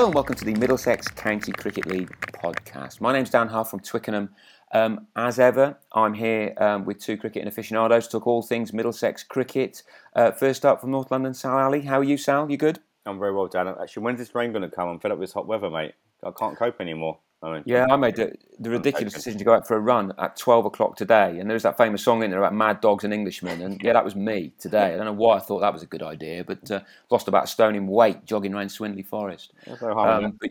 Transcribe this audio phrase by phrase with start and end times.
[0.00, 3.02] Hello and welcome to the Middlesex County Cricket League podcast.
[3.02, 4.30] My name's Dan Huff from Twickenham.
[4.72, 8.72] Um, as ever, I'm here um, with two cricket and aficionados to talk all things
[8.72, 9.82] Middlesex cricket.
[10.16, 11.82] Uh, first up from North London, Sal Ali.
[11.82, 12.50] How are you, Sal?
[12.50, 12.78] You good?
[13.04, 13.68] I'm very well, Dan.
[13.68, 14.88] Actually, when's this rain going to come?
[14.88, 15.92] I'm fed up with this hot weather, mate.
[16.24, 17.18] I can't cope anymore.
[17.42, 20.12] I mean, yeah, I made the, the ridiculous decision to go out for a run
[20.18, 21.38] at 12 o'clock today.
[21.38, 23.62] And there's that famous song in there about mad dogs and Englishmen.
[23.62, 24.92] And yeah, that was me today.
[24.92, 26.80] I don't know why I thought that was a good idea, but uh,
[27.10, 29.52] lost about a stone in weight jogging around Swindley Forest.
[29.80, 30.50] Um, but,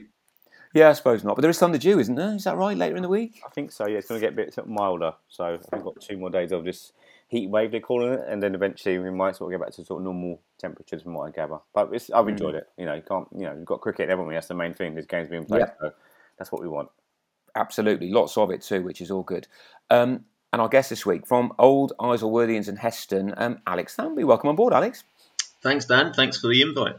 [0.73, 1.35] yeah, I suppose not.
[1.35, 2.33] But there is Thunder Dew, isn't there?
[2.33, 2.75] Is that right?
[2.75, 3.39] Later in the week?
[3.45, 3.87] I think so.
[3.87, 5.13] Yeah, it's going to get a bit milder.
[5.27, 6.93] So I've got two more days of this
[7.27, 9.85] heat wave they're calling it, and then eventually we might sort of get back to
[9.85, 11.59] sort of normal temperatures from what I gather.
[11.73, 12.59] But I've enjoyed mm.
[12.59, 12.69] it.
[12.77, 13.27] You know, you can't.
[13.31, 14.33] You know, you've got cricket, haven't we?
[14.33, 14.95] That's the main thing.
[14.95, 15.71] This game's being played, yeah.
[15.79, 15.93] so
[16.39, 16.89] that's what we want.
[17.55, 19.47] Absolutely, lots of it too, which is all good.
[19.89, 24.25] Um, and our guest this week from Old Isleworthians and Heston, um, Alex Thambey.
[24.25, 25.03] Welcome on board, Alex.
[25.61, 26.13] Thanks, Dan.
[26.13, 26.95] Thanks for the invite.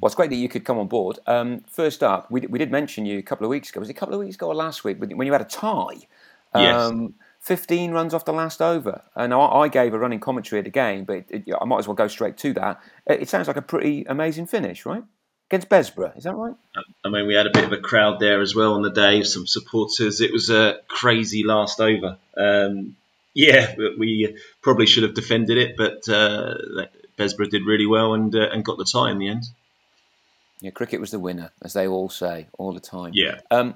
[0.00, 1.18] Well, it's great that you could come on board.
[1.26, 3.80] Um, first up, we, we did mention you a couple of weeks ago.
[3.80, 6.06] Was it a couple of weeks ago or last week when you had a tie?
[6.54, 6.80] Yes.
[6.80, 9.02] Um, 15 runs off the last over.
[9.14, 11.88] And I, I gave a running commentary at the game, but it, I might as
[11.88, 12.80] well go straight to that.
[13.06, 15.04] It sounds like a pretty amazing finish, right?
[15.50, 16.16] Against Bessborough.
[16.16, 16.54] Is that right?
[17.04, 19.22] I mean, we had a bit of a crowd there as well on the day,
[19.22, 20.20] some supporters.
[20.20, 22.16] It was a crazy last over.
[22.36, 22.96] Um,
[23.34, 26.54] yeah, we probably should have defended it, but uh,
[27.18, 29.44] Bessborough did really well and uh, and got the tie in the end.
[30.60, 33.10] Yeah, cricket was the winner, as they all say all the time.
[33.14, 33.40] Yeah.
[33.50, 33.74] Um,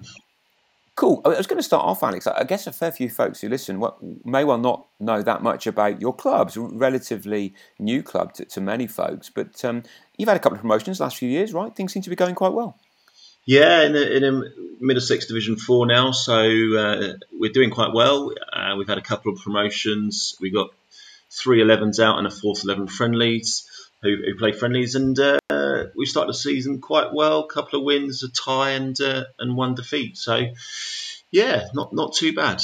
[0.99, 1.23] Cool.
[1.25, 2.27] I was going to start off, Alex.
[2.27, 3.81] I guess a fair few folks who listen
[4.25, 8.89] may well not know that much about your clubs, relatively new club to, to many
[8.89, 9.31] folks.
[9.31, 9.85] But um,
[10.17, 11.73] you've had a couple of promotions last few years, right?
[11.73, 12.77] Things seem to be going quite well.
[13.47, 18.33] Yeah, in a, in Middlesex Division Four now, so uh, we're doing quite well.
[18.53, 20.35] Uh, we've had a couple of promotions.
[20.41, 20.71] We got
[21.31, 23.68] three 11s out and a fourth 11 friendlies
[24.03, 25.39] who, who play friendlies, and uh,
[25.97, 27.41] we started the season quite well.
[27.41, 30.17] A couple of wins, a tie, and uh, and one defeat.
[30.17, 30.47] So,
[31.31, 32.61] yeah, not not too bad.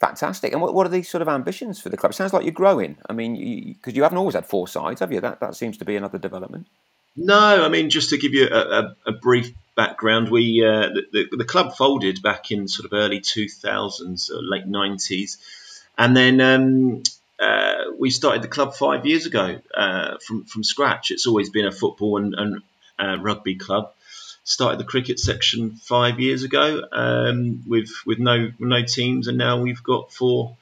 [0.00, 0.52] Fantastic.
[0.52, 2.10] And what, what are these sort of ambitions for the club?
[2.10, 2.96] It sounds like you're growing.
[3.08, 3.34] I mean,
[3.68, 5.20] because you, you, haven't always had four sides, have you?
[5.20, 6.66] That that seems to be another development.
[7.16, 11.02] No, I mean just to give you a, a, a brief background, we uh, the,
[11.12, 15.36] the, the, club folded back in sort of early 2000s, late 90s,
[15.96, 17.02] and then um,
[17.42, 21.10] uh, we started the club five years ago uh, from from scratch.
[21.10, 22.62] It's always been a football and, and
[22.98, 23.92] uh, rugby club.
[24.44, 29.60] Started the cricket section five years ago um, with with no no teams, and now
[29.60, 30.56] we've got four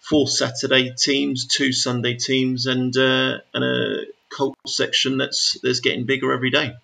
[0.00, 6.04] four Saturday teams, two Sunday teams, and uh, and a colt section that's that's getting
[6.04, 6.74] bigger every day.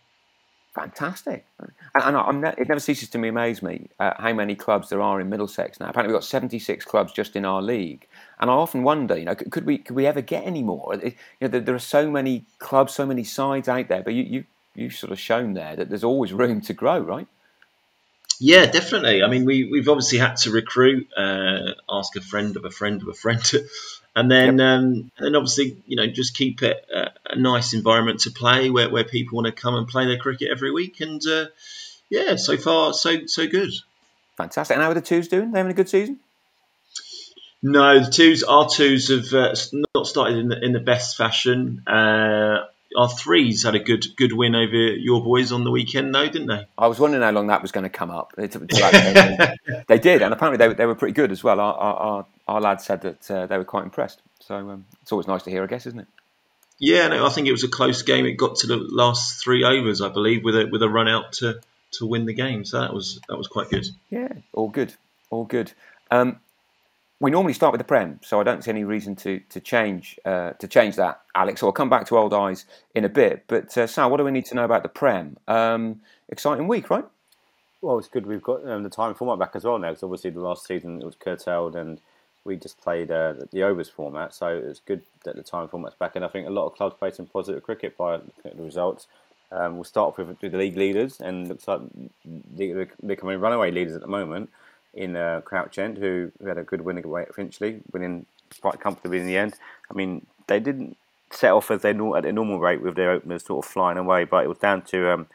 [0.81, 1.45] Fantastic,
[1.95, 5.21] and, and ne- it never ceases to amaze me uh, how many clubs there are
[5.21, 5.91] in Middlesex now.
[5.91, 8.07] Apparently, we've got seventy-six clubs just in our league,
[8.39, 10.95] and I often wonder, you know, could, could we could we ever get any more?
[10.95, 14.15] It, you know, there, there, are so many clubs, so many sides out there, but
[14.15, 17.27] you you you've sort of shown there that there's always room to grow, right?
[18.39, 19.23] Yeah, definitely.
[19.23, 23.03] I mean, we we've obviously had to recruit, uh, ask a friend of a friend
[23.03, 23.43] of a friend,
[24.17, 24.67] and then yep.
[24.67, 28.91] um, and obviously you know just keep it a, a, nice environment to play where,
[28.91, 31.01] where people want to come and play their cricket every week.
[31.01, 31.47] And uh,
[32.09, 33.71] yeah, so far so so good.
[34.37, 34.77] Fantastic.
[34.77, 35.53] And how are the twos doing?
[35.53, 36.19] They having a good season?
[37.63, 39.55] No, the twos, our twos have uh,
[39.95, 41.83] not started in the, in the best fashion.
[41.87, 42.65] Uh,
[42.97, 46.49] our threes had a good good win over your boys on the weekend, though, didn't
[46.49, 46.67] they?
[46.77, 48.33] I was wondering how long that was going to come up.
[48.37, 51.61] they did, and apparently they, they were pretty good as well.
[51.61, 52.27] Our, our, our
[52.59, 54.23] lads said that uh, they were quite impressed.
[54.41, 56.09] So um, it's always nice to hear, I guess, isn't it?
[56.79, 58.25] Yeah, no, I think it was a close game.
[58.25, 61.33] It got to the last three overs, I believe, with a with a run out
[61.35, 61.61] to,
[61.93, 62.65] to win the game.
[62.65, 63.87] So that was that was quite good.
[64.09, 64.95] Yeah, all good,
[65.29, 65.73] all good.
[66.11, 66.41] Um,
[67.21, 70.19] we normally start with the Prem, so I don't see any reason to to change
[70.25, 71.61] uh, to change that, Alex.
[71.61, 73.45] So I'll come back to Old Eyes in a bit.
[73.47, 75.37] But uh, Sal, what do we need to know about the Prem?
[75.47, 76.01] Um,
[76.31, 77.05] exciting week, right?
[77.83, 80.31] Well, it's good we've got um, the time format back as well now, because obviously
[80.31, 82.01] the last season it was curtailed and
[82.45, 86.17] we just played uh, the overs format, so it's good that the time format's back.
[86.17, 89.07] And I think a lot of clubs played some positive cricket by the results.
[89.53, 91.81] Um, we'll start off with, with, the league leaders, and looks like
[92.25, 94.49] they're becoming runaway leaders at the moment
[94.95, 98.27] in uh, Crouch End, who, who had a good win away at Finchley, winning
[98.61, 99.55] quite comfortably in the end.
[99.91, 100.97] I mean, they didn't
[101.31, 104.45] set off as at their normal rate with their openers sort of flying away, but
[104.45, 105.27] it was down to um,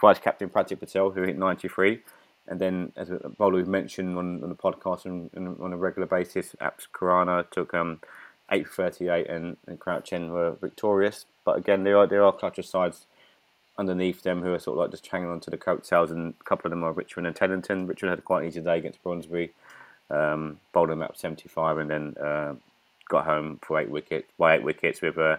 [0.00, 2.00] vice captain Pratik Patel who hit 93,
[2.48, 6.06] and then as a bowler mentioned on, on the podcast and, and, on a regular
[6.06, 8.00] basis, Apps Khurana took um,
[8.50, 11.24] 838 and, and Crouch were victorious.
[11.44, 13.06] But again, there are there are clutcher sides
[13.78, 16.44] underneath them who are sort of like just hanging on to the coattails, and a
[16.44, 17.86] couple of them are Richmond and Teddington.
[17.86, 19.50] Richmond had a quite easy day against Brondesbury,
[20.10, 22.54] um, bowled them up 75, and then uh,
[23.08, 25.36] got home for eight wickets by eight wickets with uh,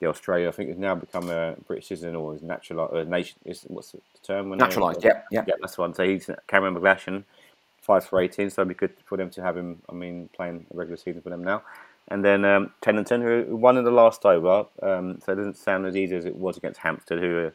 [0.00, 0.48] the Australia.
[0.48, 3.38] I think has now become a British citizen or is natural uh, nation.
[3.44, 4.50] Is what's the term?
[4.56, 5.44] Naturalised, yeah, yeah.
[5.46, 5.94] yeah, that's one.
[5.94, 7.24] So he's Cameron McGlashan,
[7.80, 8.50] five for eighteen.
[8.50, 9.82] So it'd be good for them to have him.
[9.88, 11.62] I mean, playing a regular season for them now.
[12.08, 15.86] And then um, Teddington, who won in the last over, um, so it doesn't sound
[15.86, 17.50] as easy as it was against Hampstead, who uh,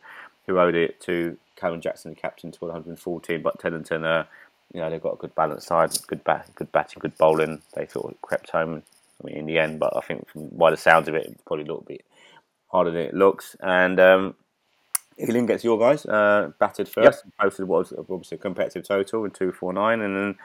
[0.45, 3.41] who owed it to Callum Jackson, the captain, to 114.
[3.41, 4.25] But Teddington, uh,
[4.73, 7.61] you know, they've got a good balanced side, good bat, good batting, good bowling.
[7.75, 8.83] They sort of crept home.
[9.21, 11.41] I mean, in the end, but I think from by the sounds of it, it's
[11.43, 12.03] probably a little bit
[12.71, 13.55] harder than it looks.
[13.59, 14.35] And um,
[15.19, 19.33] Ealing gets your guys uh, batted first, posted what was obviously a competitive total with
[19.33, 20.35] two four nine, and then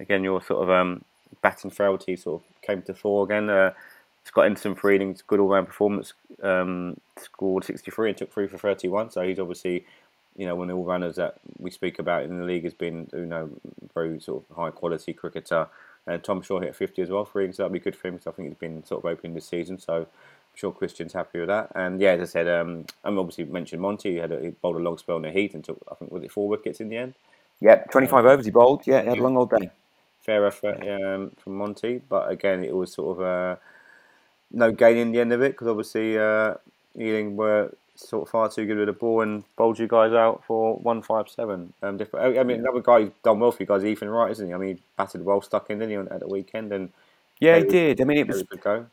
[0.00, 1.04] again your sort of um,
[1.42, 3.48] batting frailty sort of came to fore again.
[3.48, 3.72] Uh,
[4.24, 8.48] Scott Enderson for Ealing's good all round performance, um, scored sixty three and took three
[8.48, 9.10] for thirty one.
[9.10, 9.84] So he's obviously
[10.36, 12.74] you know one of the all runners that we speak about in the league has
[12.74, 13.50] been you know
[13.94, 15.68] very sort of high quality cricketer.
[16.06, 18.14] And Tom Shaw hit 50 as well for Ealing, so that'd be good for him
[18.14, 19.78] because I think he's been sort of opening this season.
[19.78, 20.06] So
[20.54, 21.70] sure Christian's happy with that.
[21.74, 24.12] And yeah, as I said, um, I'm obviously mentioned Monty.
[24.12, 26.10] He had a, he bowled a long spell in the heat and took, I think,
[26.10, 27.14] was it four wickets in the end?
[27.60, 28.86] Yeah, 25 overs he bowled.
[28.86, 29.70] Yeah, he had a long old day.
[30.20, 33.56] Fair effort um, from Monty, but again, it was sort of uh,
[34.50, 36.54] no gain in the end of it because obviously uh,
[36.98, 40.42] Ealing were sort of far too good with the ball and bowled you guys out
[40.46, 41.72] for one five seven.
[41.82, 42.38] Um, different.
[42.38, 44.54] I mean, another guy who's done well for you guys, Ethan Wright, isn't he?
[44.54, 46.72] I mean, he batted well stuck in, didn't he, at the weekend?
[46.72, 46.90] And
[47.38, 48.00] Yeah, he did.
[48.00, 48.86] I mean, it was was a good go.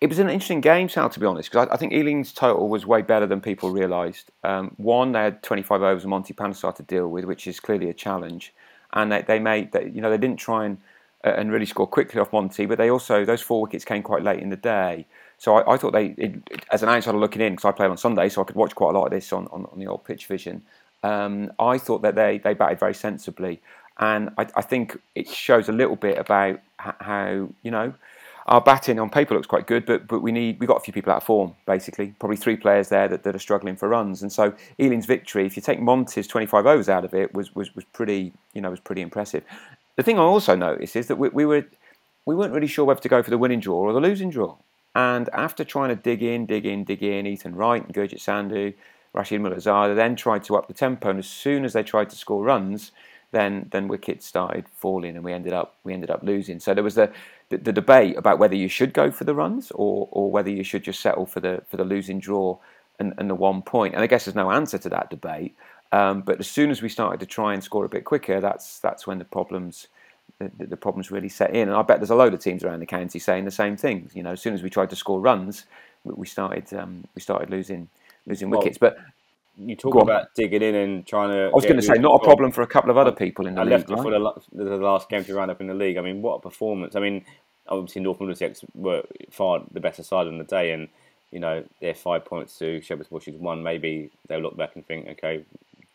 [0.00, 2.68] It was an interesting game, Sal, to be honest, because I, I think Ealing's total
[2.68, 4.30] was way better than people realised.
[4.44, 7.90] Um, one, they had 25 overs of Monty Panesar to deal with, which is clearly
[7.90, 8.54] a challenge,
[8.94, 10.78] and they, they made they, you know they didn't try and
[11.24, 14.22] uh, and really score quickly off Monty, but they also those four wickets came quite
[14.22, 15.06] late in the day.
[15.36, 17.98] So I, I thought they, it, as an outsider looking in, because I played on
[17.98, 20.04] Sunday, so I could watch quite a lot of this on, on, on the old
[20.04, 20.62] pitch vision.
[21.02, 23.60] Um, I thought that they, they batted very sensibly,
[23.98, 27.92] and I, I think it shows a little bit about how you know
[28.46, 30.92] our batting on paper looks quite good, but but we need we got a few
[30.92, 32.14] people out of form basically.
[32.18, 35.56] Probably three players there that, that are struggling for runs, and so Ealing's victory, if
[35.56, 38.80] you take Monty's 25 overs out of it, was was was pretty you know was
[38.80, 39.44] pretty impressive.
[39.96, 41.64] The thing I also noticed is that we, we were
[42.26, 44.56] we weren't really sure whether to go for the winning draw or the losing draw.
[44.94, 48.74] And after trying to dig in, dig in, dig in, Ethan Wright and Gurjit Sandhu,
[49.12, 51.10] Rashid Mulazar, they then tried to up the tempo.
[51.10, 52.92] And as soon as they tried to score runs,
[53.32, 56.60] then then wickets started falling, and we ended up we ended up losing.
[56.60, 57.10] So there was the,
[57.48, 60.64] the, the debate about whether you should go for the runs or or whether you
[60.64, 62.58] should just settle for the for the losing draw
[62.98, 63.94] and, and the one point.
[63.94, 65.56] And I guess there's no answer to that debate.
[65.92, 68.78] Um, but as soon as we started to try and score a bit quicker, that's
[68.78, 69.88] that's when the problems
[70.38, 71.68] the, the problems really set in.
[71.68, 74.14] And I bet there's a load of teams around the county saying the same things.
[74.14, 75.66] You know, as soon as we tried to score runs,
[76.04, 77.88] we, we started um, we started losing
[78.26, 78.78] losing Well, wickets.
[78.78, 78.98] But
[79.56, 80.04] You talk Go on.
[80.08, 81.46] about digging in and trying to.
[81.46, 83.54] I was going to say, not a problem for a couple of other people in
[83.54, 83.72] the I league.
[83.72, 84.02] left right?
[84.02, 85.98] for the, the last game to round up in the league.
[85.98, 86.96] I mean, what a performance!
[86.96, 87.24] I mean,
[87.68, 90.88] obviously North Middlesex were far the better side on the day, and
[91.30, 93.62] you know they're five points to Shepherd's Bush's one.
[93.62, 95.44] Maybe they'll look back and think, okay,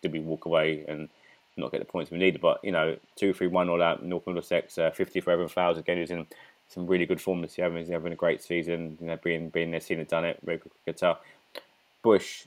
[0.01, 1.09] did we walk away and
[1.57, 2.41] not get the points we needed?
[2.41, 4.03] But you know, two, three, one all out.
[4.03, 5.97] North Middlesex, uh, fifty for Evan Flowers again.
[5.97, 6.27] He's in
[6.67, 7.75] some really good form this year.
[7.77, 8.97] He's having a great season.
[9.01, 10.39] You know, being being there, seen it, done it.
[10.43, 11.15] Very good cricketer.
[12.03, 12.45] Bush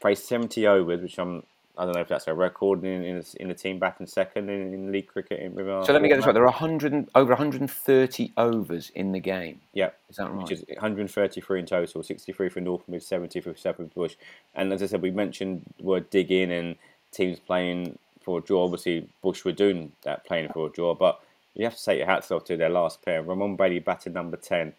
[0.00, 1.42] faced 70 overs, which I'm
[1.78, 4.74] I don't know if that's a record in in, in the team batting second in,
[4.74, 5.40] in league cricket.
[5.40, 6.32] In, our So let me get this right.
[6.32, 9.60] There are 100, over 130 overs in the game.
[9.74, 10.42] Yeah, Is that right?
[10.42, 14.16] which is 133 in total, 63 for North Mid, 70 for Shepherd Bush.
[14.56, 16.74] And as I said, we mentioned the word dig in and
[17.12, 18.64] teams playing for a draw.
[18.64, 21.20] Obviously, Bush were doing that, playing for a draw, but
[21.54, 23.22] you have to take your hats off to their last pair.
[23.22, 24.72] Ramon Bailey batted number 10,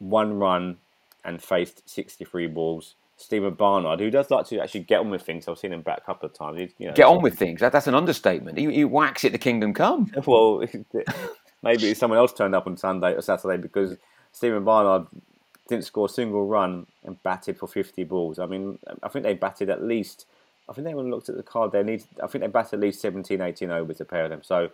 [0.00, 0.78] one run
[1.24, 2.96] and faced 63 balls.
[3.16, 5.98] Stephen Barnard, who does like to actually get on with things, I've seen him back
[5.98, 6.72] a couple of times.
[6.78, 7.60] You know, Get on with things.
[7.60, 8.58] That, that's an understatement.
[8.58, 10.10] He, he whacks it to kingdom come.
[10.26, 10.62] well,
[11.62, 13.96] maybe someone else turned up on Sunday or Saturday because
[14.32, 15.06] Stephen Barnard
[15.68, 18.38] didn't score a single run and batted for 50 balls.
[18.38, 20.26] I mean, I think they batted at least,
[20.68, 22.80] I think they even looked at the card, they need, I think they batted at
[22.80, 24.42] least 17, 18 overs, a pair of them.
[24.42, 24.70] So,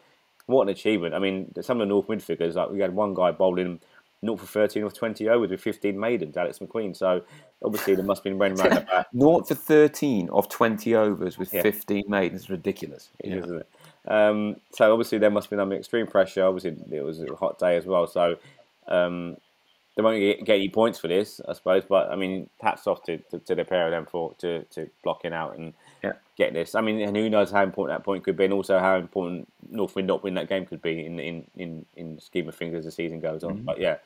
[0.47, 1.15] what an achievement.
[1.15, 3.81] I mean, some of the North Mid figures, like we had one guy bowling
[4.25, 6.97] 0 for 13 or 20 overs with 15 maidens, Alex McQueen.
[6.97, 7.23] So,
[7.65, 9.07] obviously, there must have been ran round the back.
[9.13, 11.63] Naught for 13 of 20 overs with Yeah.
[11.63, 12.49] 15 maidens.
[12.49, 13.11] Ridiculous.
[13.25, 13.37] Yeah.
[13.37, 13.69] isn't it?
[14.05, 16.45] Um, so obviously there must have been under extreme pressure.
[16.45, 18.37] Obviously it was a hot day as well, so
[18.89, 19.37] um,
[19.97, 21.85] they won't get, get any points for this, I suppose.
[21.89, 24.91] But I mean, hats off to, to, to the pair of them for to, to
[25.05, 26.15] blocking out and Yeah.
[26.37, 26.75] get this.
[26.75, 29.47] I mean, and who knows how important that point could be, and also how important
[29.71, 32.85] Northwind not win that game could be in in in, in scheme of things as
[32.85, 33.63] the season goes on.
[33.63, 33.99] But yeah.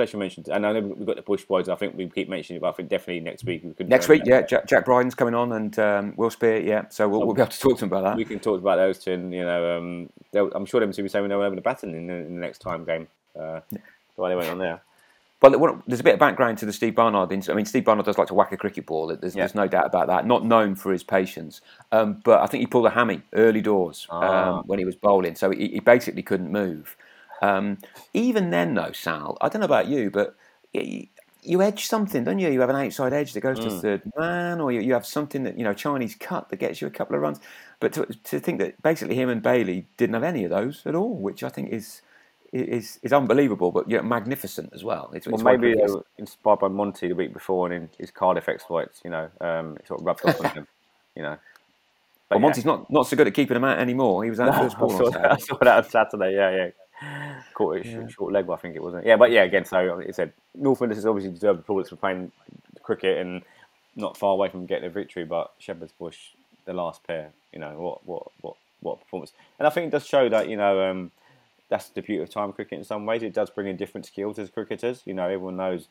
[0.00, 1.68] Special mention, and I know we've got the Bush boys.
[1.68, 3.86] I think we keep mentioning it, but I think definitely next week we could.
[3.86, 6.84] Next week, yeah, Jack, Jack Bryden's coming on and um, Will Spear, yeah.
[6.88, 8.16] So we'll, we'll be able to talk to him about that.
[8.16, 10.08] we can talk about those two, and you know, um,
[10.54, 12.40] I'm sure them two will be saying they're having a baton in the, in the
[12.40, 13.08] next time game.
[13.38, 13.60] Uh,
[14.16, 14.80] Why they went on there?
[15.40, 17.30] But there's a bit of background to the Steve Barnard.
[17.32, 19.06] I mean, Steve Barnard does like to whack a cricket ball.
[19.06, 19.42] There's, yeah.
[19.42, 20.26] there's no doubt about that.
[20.26, 24.06] Not known for his patience, um, but I think he pulled a hammy early doors
[24.10, 24.58] ah.
[24.58, 26.96] um, when he was bowling, so he, he basically couldn't move.
[27.40, 27.78] Um,
[28.12, 30.36] even then, though, Sal, I don't know about you, but
[31.42, 32.50] you edge something, don't you?
[32.50, 33.64] You have an outside edge that goes mm.
[33.64, 36.80] to third man, or you, you have something that you know Chinese cut that gets
[36.80, 37.40] you a couple of runs.
[37.78, 40.94] But to, to think that basically him and Bailey didn't have any of those at
[40.94, 42.02] all, which I think is
[42.52, 45.10] is is unbelievable, but yeah, magnificent as well.
[45.14, 48.10] It's, well, it's maybe they were inspired by Monty the week before and in his
[48.10, 49.00] Cardiff exploits.
[49.04, 50.66] You know, um, it sort of rubbed off on him.
[51.16, 51.36] You know.
[52.28, 52.42] But well, yeah.
[52.46, 54.22] Monty's not, not so good at keeping him out anymore.
[54.22, 54.92] He was out no, first ball.
[54.92, 56.36] I saw, that, I saw that on Saturday.
[56.36, 56.70] Yeah, yeah.
[57.54, 58.06] Caught it yeah.
[58.08, 59.06] short leg, I think it wasn't.
[59.06, 62.30] Yeah, but yeah, again, so it said North has obviously deserved the plaudits for playing
[62.82, 63.42] cricket and
[63.96, 65.24] not far away from getting a victory.
[65.24, 66.18] But Shepherd's Bush,
[66.64, 69.32] the last pair, you know, what what what what performance?
[69.58, 70.90] And I think it does show that you know.
[70.90, 71.10] Um,
[71.70, 73.22] that's the beauty of time cricket in some ways.
[73.22, 75.02] It does bring in different skills as cricketers.
[75.06, 75.86] You know, everyone knows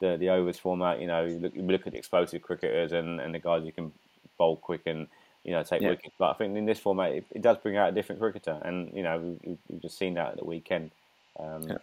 [0.00, 1.00] the the overs format.
[1.00, 3.70] You know, you look, you look at the explosive cricketers and, and the guys who
[3.70, 3.92] can
[4.38, 5.06] bowl quick and
[5.44, 5.90] you know take yeah.
[5.90, 6.14] wickets.
[6.18, 8.92] But I think in this format, it, it, does bring out a different cricketer, and
[8.94, 10.90] you know we, have just seen that at the weekend.
[11.38, 11.78] Um, yeah.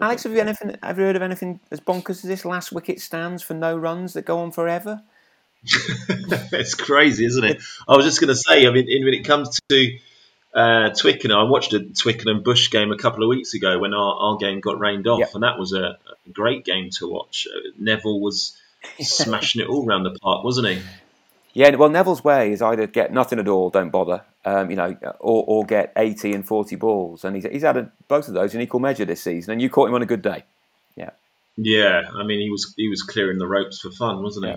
[0.00, 0.76] Alex, have you anything?
[0.82, 2.44] Have you heard of anything as bonkers as this?
[2.44, 5.02] Last wicket stands for no runs that go on forever.
[5.64, 7.62] it's crazy, isn't it?
[7.86, 8.66] I was just going to say.
[8.66, 9.98] I mean, when it comes to
[10.54, 11.38] uh, Twickenham.
[11.38, 14.60] I watched a Twickenham Bush game a couple of weeks ago when our, our game
[14.60, 15.34] got rained off, yep.
[15.34, 17.46] and that was a, a, great game to watch.
[17.50, 18.56] Uh, Neville was
[19.00, 20.82] smashing it all around the park, wasn't he?
[21.54, 24.96] Yeah, well, Neville's way is either get nothing at all, don't bother, um, you know,
[25.20, 27.24] or, or get 80 and 40 balls.
[27.24, 29.68] And he's, he's had a, both of those in equal measure this season, and you
[29.68, 30.44] caught him on a good day.
[30.96, 31.10] Yeah.
[31.56, 34.54] Yeah, I mean, he was he was clearing the ropes for fun, wasn't he?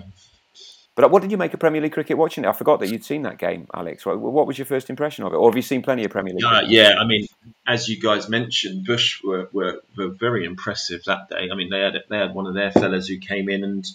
[0.96, 2.48] But what did you make of Premier League cricket watching it?
[2.48, 4.06] I forgot that you'd seen that game, Alex.
[4.06, 5.36] What was your first impression of it?
[5.36, 6.42] Or have you seen plenty of Premier League?
[6.42, 7.26] Uh, yeah, I mean,
[7.66, 11.50] as you guys mentioned, Bush were, were, were very impressive that day.
[11.52, 13.86] I mean, they had they had one of their fellas who came in and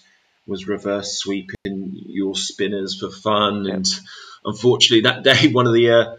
[0.46, 1.81] was reverse sweeping
[2.36, 3.68] spinners for fun.
[3.68, 3.86] And
[4.46, 6.16] unfortunately, that day, one of the uh,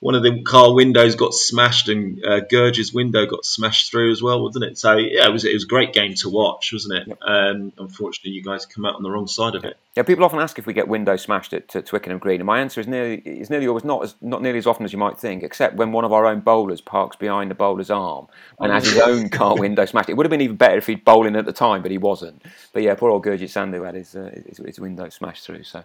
[0.00, 4.20] one of the car windows got smashed and uh, Gurge's window got smashed through as
[4.20, 4.76] well, wasn't it?
[4.76, 7.18] So yeah, it was it was a great game to watch, wasn't it?
[7.22, 9.76] Um, unfortunately, you guys come out on the wrong side of it.
[9.94, 12.80] Yeah, people often ask if we get windows smashed at, Twickenham Green, and my answer
[12.80, 15.42] is nearly is nearly always not as not nearly as often as you might think,
[15.42, 18.26] except when one of our own bowlers parks behind the bowler's arm
[18.58, 20.08] and has his own car window smashed.
[20.08, 22.42] It would have been even better if he'd bowling at the time, but he wasn't.
[22.72, 25.64] But yeah, poor old Gurjit Sandhu had his, uh, his, his window smashed through.
[25.64, 25.84] So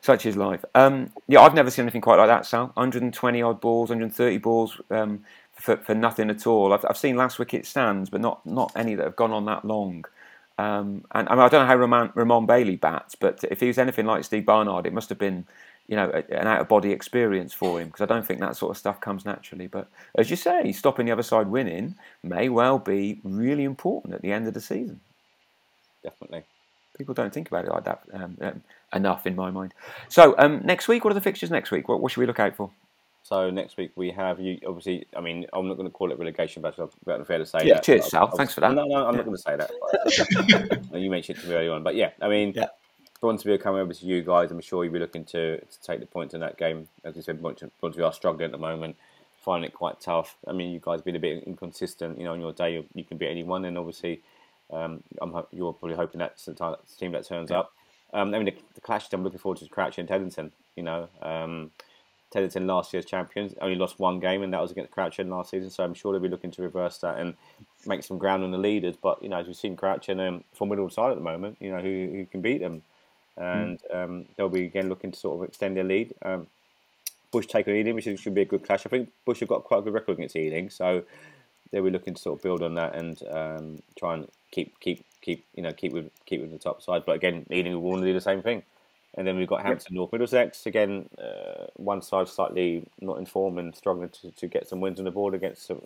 [0.00, 0.64] such is life.
[0.74, 2.72] Um, yeah, I've never seen anything quite like that, Sal.
[2.74, 6.72] 120 odd balls, 130 balls um, for, for nothing at all.
[6.72, 9.64] I've, I've seen last wicket stands, but not, not any that have gone on that
[9.64, 10.06] long.
[10.58, 13.66] Um, and I, mean, I, don't know how Ramon, Ramon, Bailey bats, but if he
[13.66, 15.46] was anything like Steve Barnard, it must have been,
[15.88, 18.56] you know, a, an out of body experience for him because I don't think that
[18.56, 19.66] sort of stuff comes naturally.
[19.66, 24.22] But as you say, stopping the other side winning may well be really important at
[24.22, 25.00] the end of the season.
[26.04, 26.44] Definitely.
[26.96, 29.74] People don't think about it like that um, um, enough, in my mind.
[30.08, 31.88] So um, next week, what are the fixtures next week?
[31.88, 32.70] What, what, should we look out for?
[33.24, 34.58] So next week we have you.
[34.66, 36.92] Obviously, I mean, I'm not going to call it relegation battle.
[37.08, 37.60] I'm fair to say.
[37.64, 38.28] Yeah, that, cheers, Sal.
[38.28, 38.74] Thanks for that.
[38.74, 39.22] No, no, I'm yeah.
[39.22, 40.90] not going to say that.
[40.94, 42.66] you mentioned it to me earlier on, but yeah, I mean, yeah.
[43.22, 44.50] Brondesbury coming over to you guys.
[44.50, 46.86] I'm sure you'll be looking to, to take the points in that game.
[47.02, 48.94] As you said, Brondesbury are struggling at the moment,
[49.40, 50.36] finding it quite tough.
[50.46, 52.18] I mean, you guys have been a bit inconsistent.
[52.18, 54.20] You know, on your day you, you can beat anyone, and obviously
[54.70, 57.60] um, I'm, you're probably hoping that's the team that turns yeah.
[57.60, 57.72] up.
[58.12, 60.52] Um, I mean, the, the clash I'm looking forward to is Crouch and Teddington.
[60.76, 61.70] You know, um,
[62.34, 65.50] Teddington last year's champions only lost one game, and that was against Crouch End last
[65.50, 65.70] season.
[65.70, 67.34] So I'm sure they'll be looking to reverse that and
[67.86, 68.96] make some ground on the leaders.
[69.00, 71.58] But you know, as we've seen, Crouch End um, formidable side at the moment.
[71.60, 72.82] You know, who, who can beat them,
[73.36, 74.04] and mm.
[74.04, 76.12] um, they'll be again looking to sort of extend their lead.
[76.22, 76.48] Um,
[77.30, 78.86] Bush take on Ealing, which should be a good clash.
[78.86, 81.04] I think Bush have got quite a good record against Ealing, so
[81.70, 85.04] they'll be looking to sort of build on that and um, try and keep keep
[85.20, 87.04] keep you know keep with keep with the top side.
[87.04, 88.62] But again, Ealing will want to do the same thing.
[89.16, 89.96] And then we've got Hampton yep.
[89.96, 91.08] North Middlesex again.
[91.18, 95.04] Uh, one side slightly not in form and struggling to, to get some wins on
[95.04, 95.80] the board against the,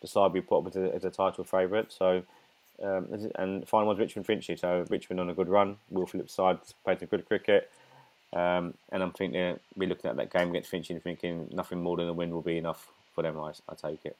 [0.00, 1.92] the side we put up as a, as a title favourite.
[1.92, 2.22] So
[2.82, 4.56] um, and final one's Richmond Finchley.
[4.56, 5.76] So Richmond on a good run.
[5.90, 7.70] Will Phillips side played some good cricket.
[8.32, 11.96] Um, and I'm thinking we're looking at that game against Finchley and thinking nothing more
[11.96, 13.38] than a win will be enough for them.
[13.38, 14.16] I, I take it.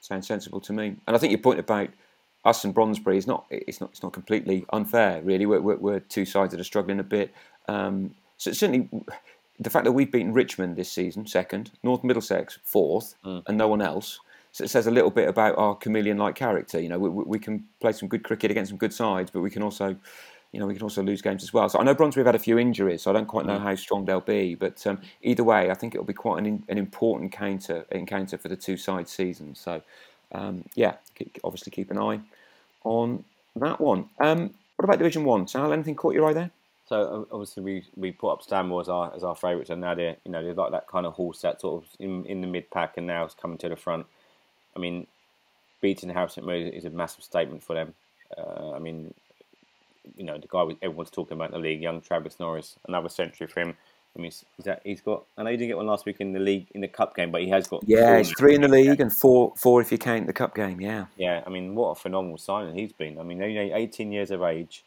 [0.00, 0.96] Sounds sensible to me.
[1.06, 1.88] And I think your point about
[2.46, 5.20] us and Brondesbury is not it's not it's not completely unfair.
[5.22, 7.34] Really, we're, we're, we're two sides that are struggling a bit.
[7.68, 8.88] Um, so certainly,
[9.58, 13.42] the fact that we've beaten Richmond this season, second, North Middlesex fourth, mm.
[13.46, 14.20] and no one else,
[14.52, 16.80] so it says a little bit about our chameleon-like character.
[16.80, 19.50] You know, we, we, can play some good cricket against some good sides, but we
[19.50, 19.96] can also,
[20.52, 21.68] you know, we can also lose games as well.
[21.68, 23.62] So I know Brondesbury have had a few injuries, so I don't quite know mm.
[23.62, 24.54] how strong they'll be.
[24.54, 28.48] But um, either way, I think it'll be quite an, an important encounter encounter for
[28.48, 29.58] the two side seasons.
[29.58, 29.82] So
[30.32, 30.94] um, yeah,
[31.42, 32.20] obviously keep an eye
[32.86, 33.24] on
[33.56, 34.08] that one.
[34.20, 35.48] Um, what about Division One?
[35.48, 36.50] Sal, anything caught your eye there?
[36.86, 40.16] So obviously we, we put up Stanmore as our as our favourites, and now they
[40.24, 42.70] you know they're like that kind of horse that sort of in, in the mid
[42.70, 44.06] pack, and now it's coming to the front.
[44.76, 45.06] I mean,
[45.80, 47.94] beating Harrison is a massive statement for them.
[48.36, 49.12] Uh, I mean,
[50.16, 53.48] you know the guy everyone's talking about in the league, young Travis Norris, another century
[53.48, 53.76] for him.
[54.16, 54.32] I mean,
[54.64, 55.24] that, he's got.
[55.36, 57.30] I know he didn't get one last week in the league in the cup game,
[57.30, 57.82] but he has got.
[57.86, 60.80] Yeah, he's three in the league and four four if you count the cup game.
[60.80, 61.06] Yeah.
[61.16, 63.18] Yeah, I mean, what a phenomenal signing he's been.
[63.18, 64.84] I mean, you know, 18 years of age,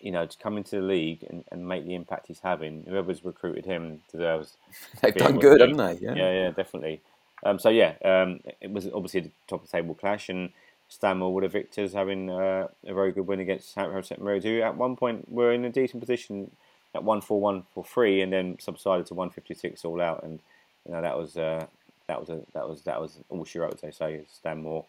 [0.00, 2.84] you know, to come into the league and, and make the impact he's having.
[2.88, 4.56] Whoever's recruited him deserves.
[5.02, 5.98] They've done good, haven't they?
[6.00, 7.00] Yeah, yeah, yeah definitely.
[7.44, 10.50] Um, so yeah, um, it was obviously the top of the table clash, and
[10.88, 14.76] Stanmore were the victors, having uh, a very good win against Harrison Road, who at
[14.76, 16.52] one point were in a decent position
[16.96, 20.22] at one four one for free, and then subsided to one fifty six all out,
[20.22, 20.40] and
[20.84, 21.66] you know that was uh,
[22.08, 23.80] that was a, that was that was all she wrote.
[23.80, 24.84] They say, Stanmore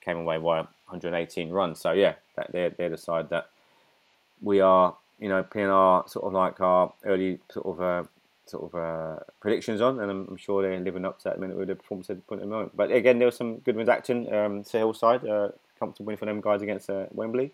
[0.00, 1.80] came away by 118 runs.
[1.80, 3.48] So yeah, that, they're they're the side that
[4.40, 8.08] we are, you know, our sort of like our early sort of uh,
[8.46, 11.56] sort of uh, predictions on, and I'm, I'm, sure they're living up to that minute
[11.56, 12.76] with the performance at the point in the moment.
[12.76, 14.26] But again, there was some good wins action.
[14.34, 17.52] Um, Sahil side, uh, comfortable win for them guys against uh, Wembley.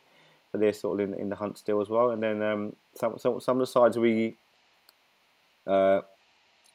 [0.52, 2.10] They're sort of in, in the hunt still as well.
[2.10, 4.36] And then um, some, some some of the sides we
[5.66, 6.00] uh,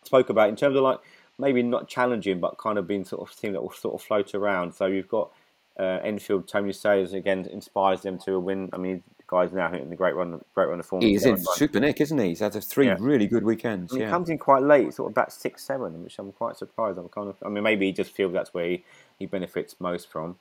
[0.03, 0.99] spoke about in terms of like
[1.39, 4.35] maybe not challenging, but kind of being sort of team that will sort of float
[4.35, 4.73] around.
[4.73, 5.31] So you've got
[5.79, 8.69] uh, Enfield, Tony Sayers again inspires them to a win.
[8.73, 11.01] I mean, the guy's now hitting the great run, great run of form.
[11.01, 12.29] He's in super nick, isn't he?
[12.29, 12.97] He's had three yeah.
[12.99, 13.93] really good weekends.
[13.93, 14.05] yeah.
[14.05, 16.97] He comes in quite late, sort of about six, seven, which I'm quite surprised.
[16.99, 18.83] I'm kind of, I mean, maybe he just feels that's where he,
[19.17, 20.37] he benefits most from.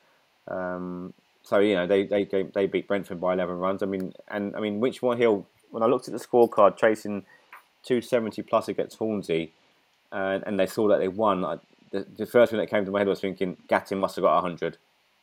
[0.49, 3.83] Um, so you know, they they they beat Brentford by 11 runs.
[3.83, 5.47] I mean, and I mean, which Winchmore Hill.
[5.71, 7.25] When I looked at the scorecard, chasing
[7.85, 9.53] 270 plus against Hornsey,
[10.13, 11.47] and, and they saw that they won.
[11.47, 11.57] I,
[11.93, 14.35] the, the first thing that came to my head was thinking Gatton must have got
[14.35, 14.77] 100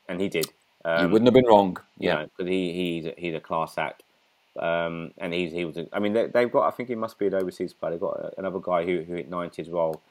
[0.09, 0.47] and he did.
[0.83, 1.77] Um, you wouldn't have been wrong.
[1.97, 4.03] Yeah, because he he's he's a class act,
[4.57, 5.77] um, and he's he was.
[5.77, 6.67] A, I mean, they, have got.
[6.67, 7.91] I think he must be an overseas player.
[7.91, 10.01] They've got another guy who who hit ninety as well.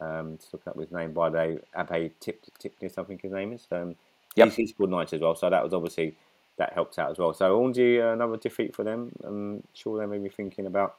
[0.00, 3.66] Um, just looking up his name by the Abe Tip Tipney, something his name is.
[3.70, 3.96] Um,
[4.40, 4.48] yep.
[4.48, 5.36] he's, he scored ninety as well.
[5.36, 6.16] So that was obviously
[6.56, 7.32] that helped out as well.
[7.32, 9.12] So Hornsey, uh, another defeat for them.
[9.24, 10.96] I'm sure they may be thinking about.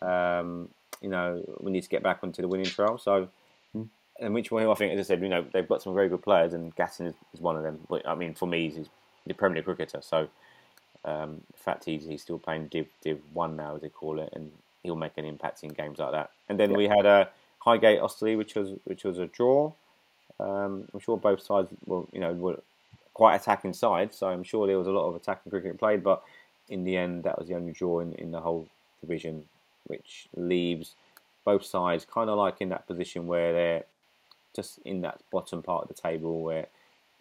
[0.00, 0.68] Um,
[1.02, 2.96] you know, we need to get back onto the winning trail.
[2.98, 3.28] So
[4.20, 6.22] and which one I think, as I said, you know, they've got some very good
[6.22, 7.80] players, and Gatton is, is one of them.
[7.88, 8.88] But I mean, for me, he's
[9.26, 10.28] the Premier League cricketer, so
[11.04, 14.30] um, the fact he's he's still playing Div Div One now, as they call it,
[14.32, 14.50] and
[14.82, 16.30] he'll make an impact in games like that.
[16.48, 16.76] And then yeah.
[16.76, 19.72] we had a Highgate Osterley, which was which was a draw.
[20.38, 22.60] Um, I'm sure both sides were, you know, were
[23.14, 26.04] quite attacking sides, so I'm sure there was a lot of attacking cricket played.
[26.04, 26.22] But
[26.68, 28.68] in the end, that was the only draw in, in the whole
[29.00, 29.44] division,
[29.86, 30.94] which leaves
[31.44, 33.84] both sides kind of like in that position where they're
[34.54, 36.66] just in that bottom part of the table where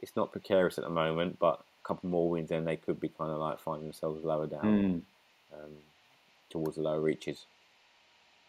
[0.01, 3.10] it's not precarious at the moment, but a couple more wins, then they could be
[3.10, 5.01] kind of like finding themselves lower down mm.
[5.54, 5.71] um,
[6.49, 7.45] towards the lower reaches.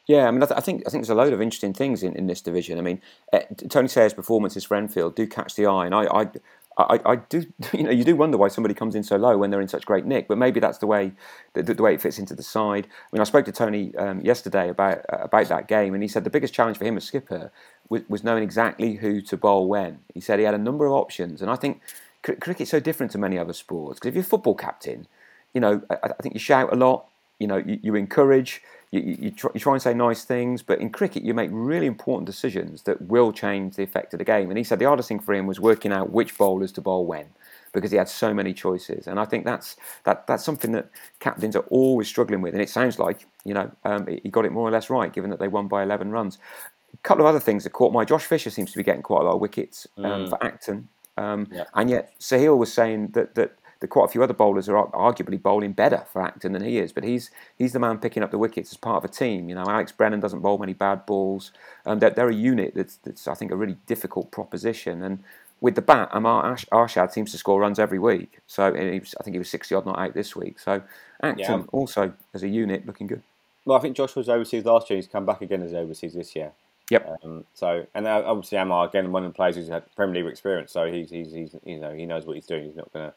[0.06, 2.02] Yeah, I mean, I, th- I, think I think there's a load of interesting things
[2.02, 2.78] in, in this division.
[2.78, 6.28] I mean, uh, Tony Sayers' performances for Enfield do catch the eye, and I, I,
[6.78, 9.50] I, I, do, you know, you do wonder why somebody comes in so low when
[9.50, 10.28] they're in such great nick.
[10.28, 11.12] But maybe that's the way,
[11.54, 12.86] the, the way it fits into the side.
[12.86, 16.08] I mean, I spoke to Tony um, yesterday about uh, about that game, and he
[16.08, 17.50] said the biggest challenge for him as skipper
[17.88, 20.00] was, was, knowing exactly who to bowl when.
[20.14, 21.80] He said he had a number of options, and I think
[22.22, 23.98] cr- cricket's so different to many other sports.
[23.98, 25.08] Because if you're a football captain,
[25.52, 27.06] you know, I, I, think you shout a lot.
[27.38, 30.80] You know, you, you encourage, you, you, try, you, try, and say nice things, but
[30.80, 34.48] in cricket, you make really important decisions that will change the effect of the game.
[34.50, 37.04] And he said the hardest thing for him was working out which bowlers to bowl
[37.04, 37.26] when,
[37.72, 39.06] because he had so many choices.
[39.06, 42.54] And I think that's that that's something that captains are always struggling with.
[42.54, 45.30] And it sounds like you know um, he got it more or less right, given
[45.30, 46.38] that they won by 11 runs
[46.94, 48.04] a couple of other things that caught my.
[48.04, 50.28] Josh Fisher seems to be getting quite a lot of wickets um, mm.
[50.28, 51.64] for Acton, um, yeah.
[51.74, 53.52] and yet Sahil was saying that that.
[53.80, 56.92] That quite a few other bowlers are arguably bowling better for Acton than he is,
[56.92, 59.48] but he's he's the man picking up the wickets as part of a team.
[59.48, 61.52] You know, Alex Brennan doesn't bowl many bad balls.
[61.84, 65.02] Um, they're, they're a unit that's, that's I think a really difficult proposition.
[65.02, 65.22] And
[65.60, 68.38] with the bat, Amar Ash- Arshad seems to score runs every week.
[68.46, 70.58] So was, I think he was 60 odd not out this week.
[70.58, 70.82] So
[71.22, 71.64] Acton yeah.
[71.72, 73.22] also as a unit looking good.
[73.64, 74.96] Well, I think Josh was overseas last year.
[74.96, 76.52] He's come back again as overseas this year.
[76.90, 77.18] Yep.
[77.24, 80.70] Um, so, and obviously Amar again, one of the players who's had Premier League experience,
[80.70, 82.64] so he's he's, he's you know he knows what he's doing.
[82.64, 83.14] He's not going to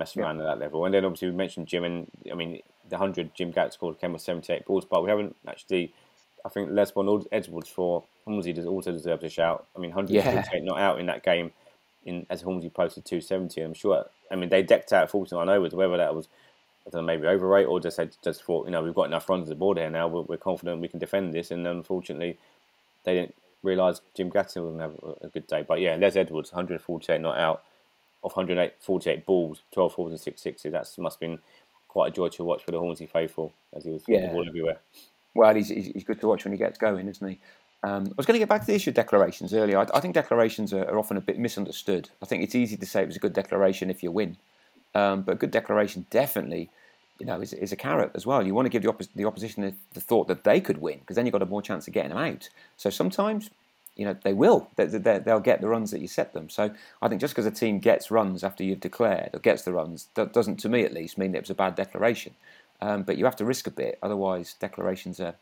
[0.00, 0.46] mess around yep.
[0.46, 0.84] at that level.
[0.84, 4.12] And then obviously we mentioned Jim, and I mean the hundred Jim Gatt scored came
[4.12, 5.92] with seventy eight balls, but we haven't actually.
[6.42, 9.66] I think Lesbon Edwards for Hornsey does also deserves a shout.
[9.76, 10.64] I mean, 148 yeah.
[10.64, 11.52] not out in that game,
[12.06, 13.60] in as Hornsey posted 270.
[13.60, 14.06] I'm sure.
[14.30, 16.28] I mean, they decked out 49 overs, whether that was
[16.86, 19.44] I don't know, maybe overrate or just just thought, you know, we've got enough runs
[19.44, 20.08] on the board here now.
[20.08, 22.38] We're, we're confident we can defend this, and unfortunately,
[23.04, 25.64] they didn't realise Jim Gatton would have a good day.
[25.66, 27.62] But yeah, Les Edwards, 148 not out.
[28.22, 30.72] Of 148 balls, 12 fours and six sixes.
[30.72, 31.38] That must have been
[31.88, 34.26] quite a joy to watch for the Hornsey faithful as he was yeah.
[34.26, 34.78] the ball everywhere.
[35.34, 37.38] Well, he's, he's good to watch when he gets going, isn't he?
[37.82, 39.78] Um, I was going to get back to the issue of declarations earlier.
[39.78, 42.10] I, I think declarations are, are, often a bit misunderstood.
[42.22, 44.36] I think it's easy to say it was a good declaration if you win,
[44.94, 46.68] um, but a good declaration definitely,
[47.18, 48.46] you know, is, is a carrot as well.
[48.46, 50.98] You want to give the, oppos- the opposition the, the, thought that they could win
[50.98, 52.50] because then you've got a more chance of getting them out.
[52.76, 53.48] So sometimes,
[54.00, 54.66] you know, they will.
[54.76, 56.48] They, they'll get the runs that you set them.
[56.48, 56.70] So
[57.02, 60.08] I think just because a team gets runs after you've declared or gets the runs,
[60.14, 62.32] that doesn't, to me at least, mean that it was a bad declaration.
[62.80, 65.34] Um, but you have to risk a bit, otherwise declarations are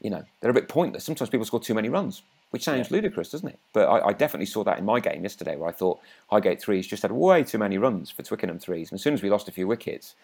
[0.00, 1.04] you know, they're a bit pointless.
[1.04, 2.96] Sometimes people score too many runs, which sounds yeah.
[2.96, 3.58] ludicrous, doesn't it?
[3.72, 6.86] But I, I, definitely saw that in my game yesterday, where I thought Highgate threes
[6.86, 9.48] just had way too many runs for Twickenham threes, and as soon as we lost
[9.48, 10.14] a few wickets,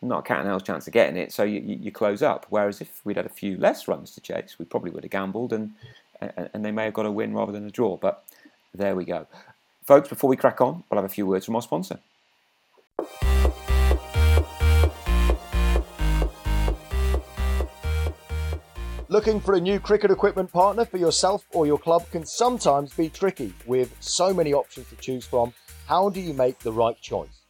[0.00, 2.46] not a cat and hell's chance of getting it, so you, you, you, close up.
[2.50, 5.52] Whereas if we'd had a few less runs to chase, we probably would have gambled,
[5.52, 5.72] and,
[6.20, 7.96] and they may have got a win rather than a draw.
[7.96, 8.24] But
[8.74, 9.26] there we go,
[9.84, 10.08] folks.
[10.08, 11.98] Before we crack on, we'll have a few words from our sponsor.
[19.08, 23.08] Looking for a new cricket equipment partner for yourself or your club can sometimes be
[23.08, 25.52] tricky with so many options to choose from.
[25.86, 27.42] How do you make the right choice?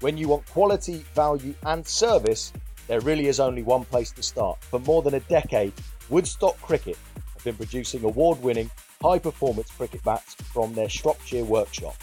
[0.00, 2.52] When you want quality, value, and service,
[2.86, 4.62] there really is only one place to start.
[4.64, 5.72] For more than a decade,
[6.10, 6.98] Woodstock Cricket
[7.46, 11.96] been producing award winning, high performance cricket bats from their Shropshire workshop.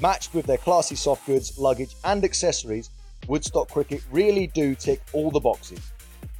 [0.00, 2.90] Matched with their classy soft goods, luggage, and accessories,
[3.26, 5.80] Woodstock Cricket really do tick all the boxes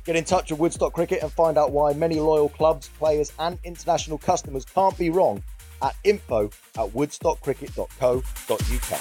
[0.08, 3.58] Get in touch with Woodstock Cricket and find out why many loyal clubs, players, and
[3.62, 5.42] international customers can't be wrong
[5.82, 6.46] at info
[6.78, 9.00] at woodstockcricket.co.uk.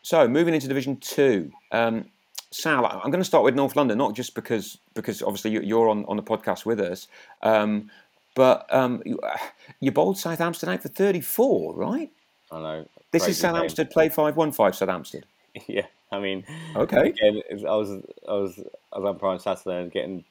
[0.00, 2.06] So, moving into Division Two, um,
[2.50, 6.04] Sal, I'm going to start with North London, not just because because obviously you're on,
[6.06, 7.06] on the podcast with us,
[7.42, 7.90] um,
[8.34, 9.20] but um, you,
[9.80, 12.10] you bowled Southampton out for 34, right?
[12.50, 12.88] I know.
[13.12, 15.14] This is Southampton play 5-1-5 South
[15.66, 15.86] yeah.
[16.12, 17.10] I mean, okay.
[17.10, 17.90] Again, I was
[18.28, 18.58] I was
[18.92, 20.24] I was on Prime Saturday and getting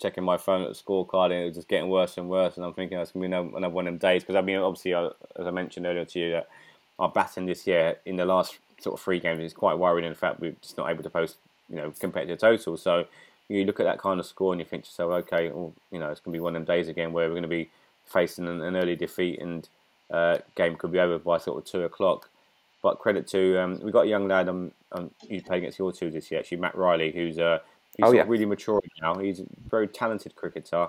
[0.00, 2.56] checking my phone at the scorecard and it was just getting worse and worse.
[2.56, 4.94] And I'm thinking that's gonna be another one of them days because I mean, obviously,
[4.94, 6.48] I, as I mentioned earlier to you, that
[6.98, 10.06] our batting this year in the last sort of three games is quite worrying.
[10.06, 11.36] In fact, we're just not able to post,
[11.68, 12.76] you know, compared to the total.
[12.76, 13.06] So
[13.48, 15.98] you look at that kind of score and you think to yourself, okay, well, you
[15.98, 17.70] know, it's going to be one of them days again where we're going to be
[18.06, 19.68] facing an, an early defeat and
[20.10, 22.28] uh, game could be over by sort of two o'clock.
[22.82, 25.90] But credit to um, we got a young lad um, um, who's playing against your
[25.90, 27.60] two this year, actually Matt Riley, who's uh,
[27.96, 28.24] he's oh, yeah.
[28.26, 29.14] really mature now.
[29.14, 30.88] He's a very talented cricketer.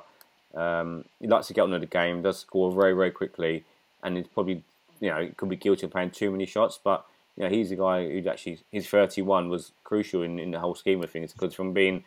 [0.53, 3.63] Um, he likes to get on with the game, does score very very quickly,
[4.03, 4.61] and he's probably
[4.99, 7.05] you know could be guilty of playing too many shots, but
[7.37, 10.75] you know he's the guy who actually his 31 was crucial in, in the whole
[10.75, 12.03] scheme of things because from being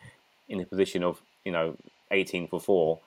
[0.48, 1.76] in a position of you know
[2.10, 2.98] 18 for four,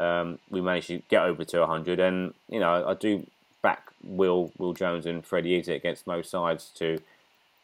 [0.00, 3.26] um, we managed to get over to 100, and you know I do
[3.62, 6.98] back Will Will Jones and Freddie Exit against most sides to,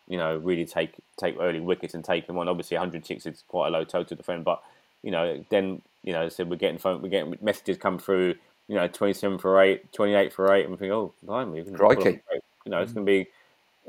[0.06, 2.48] you know, really take take early wickets and take them on.
[2.48, 4.62] Obviously, 106 is quite a low total to defend, but
[5.02, 8.34] you know, then you know, so we're getting phone, we're getting messages come through.
[8.68, 12.20] You know, 27 for eight, 28 for eight, and we think, oh, blimey, crikey,
[12.66, 13.26] you know, it's going to be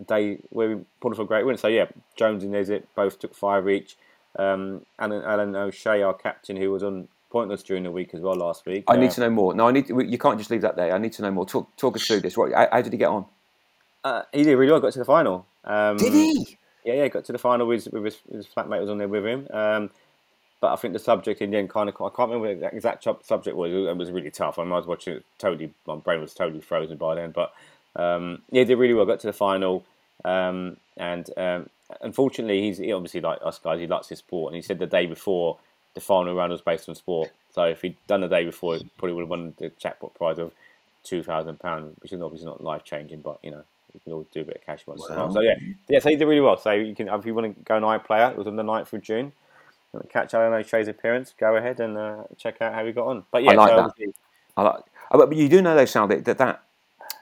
[0.08, 1.58] day where we pulled off a great win.
[1.58, 1.86] So yeah,
[2.16, 3.98] Jones and Exit both took five each.
[4.38, 8.36] Um, Alan, Alan O'Shea, our captain, who was on pointless during the week as well
[8.36, 8.84] last week.
[8.88, 9.54] I uh, need to know more.
[9.54, 9.88] No, I need.
[9.88, 10.94] To, you can't just leave that there.
[10.94, 11.46] I need to know more.
[11.46, 12.38] Talk, talk us through this.
[12.38, 13.26] What, how, how did he get on?
[14.04, 14.82] Uh, he did really well.
[14.82, 15.46] Got to the final.
[15.66, 16.58] Um, did he?
[16.86, 17.08] Yeah, yeah.
[17.08, 19.48] Got to the final with, with his, his flatmate was on there with him.
[19.52, 19.90] Um,
[20.62, 22.76] but I think the subject in the end kind of I can't remember what the
[22.76, 23.72] exact subject was.
[23.72, 24.60] It was really tough.
[24.60, 25.74] I was watching it totally.
[25.88, 27.32] My brain was totally frozen by then.
[27.32, 27.54] But
[27.96, 29.06] um, yeah, did really well.
[29.06, 29.86] Got to the final,
[30.26, 31.70] um, and um,
[32.02, 33.80] unfortunately, he's he obviously like us guys.
[33.80, 35.58] He likes his sport, and he said the day before
[35.96, 37.32] the final round was based on sport.
[37.54, 40.40] So if he'd done the day before, he probably would have won the jackpot prize
[40.40, 40.54] of
[41.04, 44.28] two thousand pounds, which is obviously not life changing, but you know you can always
[44.32, 45.32] do a bit of cash once in a while.
[45.32, 45.56] So yeah,
[45.88, 46.00] yeah.
[46.00, 46.58] So he did really well.
[46.58, 48.94] So you can if you want to go night player, it was on the 9th
[48.94, 49.32] of June.
[50.10, 51.34] Catch Alan O'Shea's appearance.
[51.36, 53.24] Go ahead and uh, check out how he got on.
[53.32, 54.14] But yeah, I like so that.
[54.56, 56.64] I like, but you do know though, Sal, that that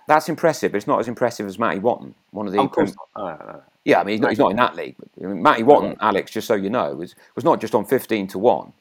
[0.08, 0.72] that's impressive.
[0.72, 2.62] But it's not as impressive as Matty Watton, one of the.
[2.62, 3.64] Of course, not.
[3.88, 4.98] Yeah, I mean, he's not, he's not in that league.
[5.24, 8.28] I mean, Matty Watton, Alex, just so you know, was, was not just on 15
[8.28, 8.74] to 1.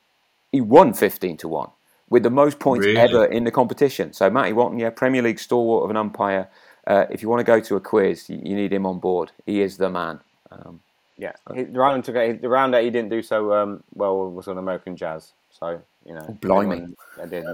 [0.50, 1.70] He won 15 to 1
[2.10, 2.98] with the most points really?
[2.98, 4.12] ever in the competition.
[4.12, 6.48] So, Matty Watton, yeah, Premier League stalwart of an umpire.
[6.88, 9.30] Uh, if you want to go to a quiz, you, you, need him on board.
[9.44, 10.18] He is the man.
[10.50, 10.80] Um,
[11.16, 14.48] yeah, he, the round took the round that he didn't do so um, well was
[14.48, 15.32] on American Jazz.
[15.50, 17.44] So you know, oh, blimey, I did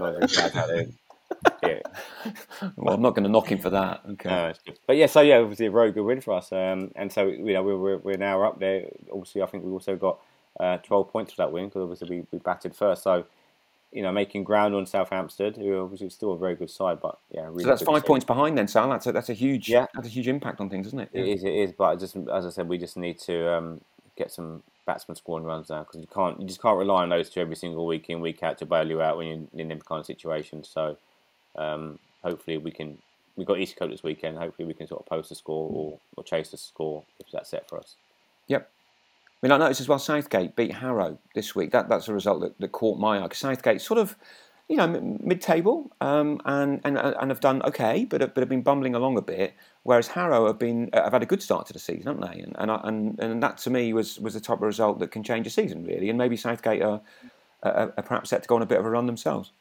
[1.63, 1.79] yeah.
[2.75, 4.01] well, I'm not going to knock him for that.
[4.11, 4.29] Okay.
[4.29, 4.53] No,
[4.87, 6.51] but yeah, so yeah, obviously a very good win for us.
[6.51, 8.87] Um, and so you know we're, we're now up there.
[9.11, 10.19] Obviously, I think we also got
[10.59, 13.03] uh, 12 points for that win because obviously we, we batted first.
[13.03, 13.25] So
[13.91, 17.19] you know, making ground on Southampton, who are obviously still a very good side, but
[17.29, 18.07] yeah, really so that's five team.
[18.07, 18.89] points behind then, Sal.
[18.89, 19.85] That's a, that's a huge yeah.
[19.93, 21.09] that's a huge impact on things, isn't it?
[21.13, 21.71] It is, it is.
[21.71, 23.81] But just as I said, we just need to um,
[24.15, 27.29] get some batsmen scoring runs now because you can't, you just can't rely on those
[27.29, 29.79] two every single week in week out to bail you out when you're in them
[29.79, 30.63] kind of situation.
[30.63, 30.97] So
[31.55, 32.97] um, hopefully we can.
[33.35, 34.37] We've got Eastcote this weekend.
[34.37, 37.49] Hopefully we can sort of post a score or, or chase the score if that's
[37.49, 37.95] set for us.
[38.47, 38.69] Yep.
[38.69, 39.97] I mean, I noticed as well.
[39.97, 41.71] Southgate beat Harrow this week.
[41.71, 43.29] That that's a result that, that caught my eye.
[43.33, 44.15] Southgate sort of
[44.69, 44.87] you know,
[45.21, 49.21] mid-table, um, and, and and have done okay, but but have been bumbling along a
[49.21, 49.53] bit.
[49.83, 52.41] Whereas Harrow have been have had a good start to the season, haven't they?
[52.41, 55.23] And and and, and that to me was was the type of result that can
[55.23, 56.09] change a season really.
[56.09, 57.01] And maybe Southgate are,
[57.61, 59.51] are, are perhaps set to go on a bit of a run themselves.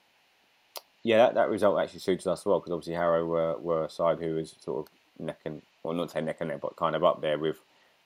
[1.02, 4.20] Yeah, that, that result actually suited us well because obviously Harrow were, were a side
[4.20, 7.04] who was sort of neck and well not say neck and neck, but kind of
[7.04, 7.58] up there with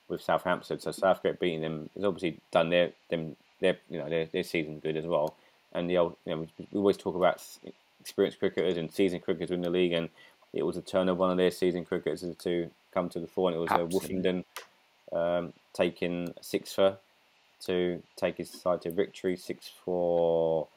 [0.07, 0.79] with Southampton.
[0.79, 4.79] So Southgate beating them has obviously done their them their you know their, their season
[4.79, 5.35] good as well
[5.73, 7.41] and the old, you know, we always talk about
[7.99, 10.09] experienced cricketers and seasoned cricketers in the league, and
[10.53, 13.49] it was a turn of one of their seasoned cricketers to come to the fore,
[13.49, 14.43] and it was uh, Woofenden
[15.11, 16.97] um, taking six for
[17.65, 20.67] to take his side to victory, six for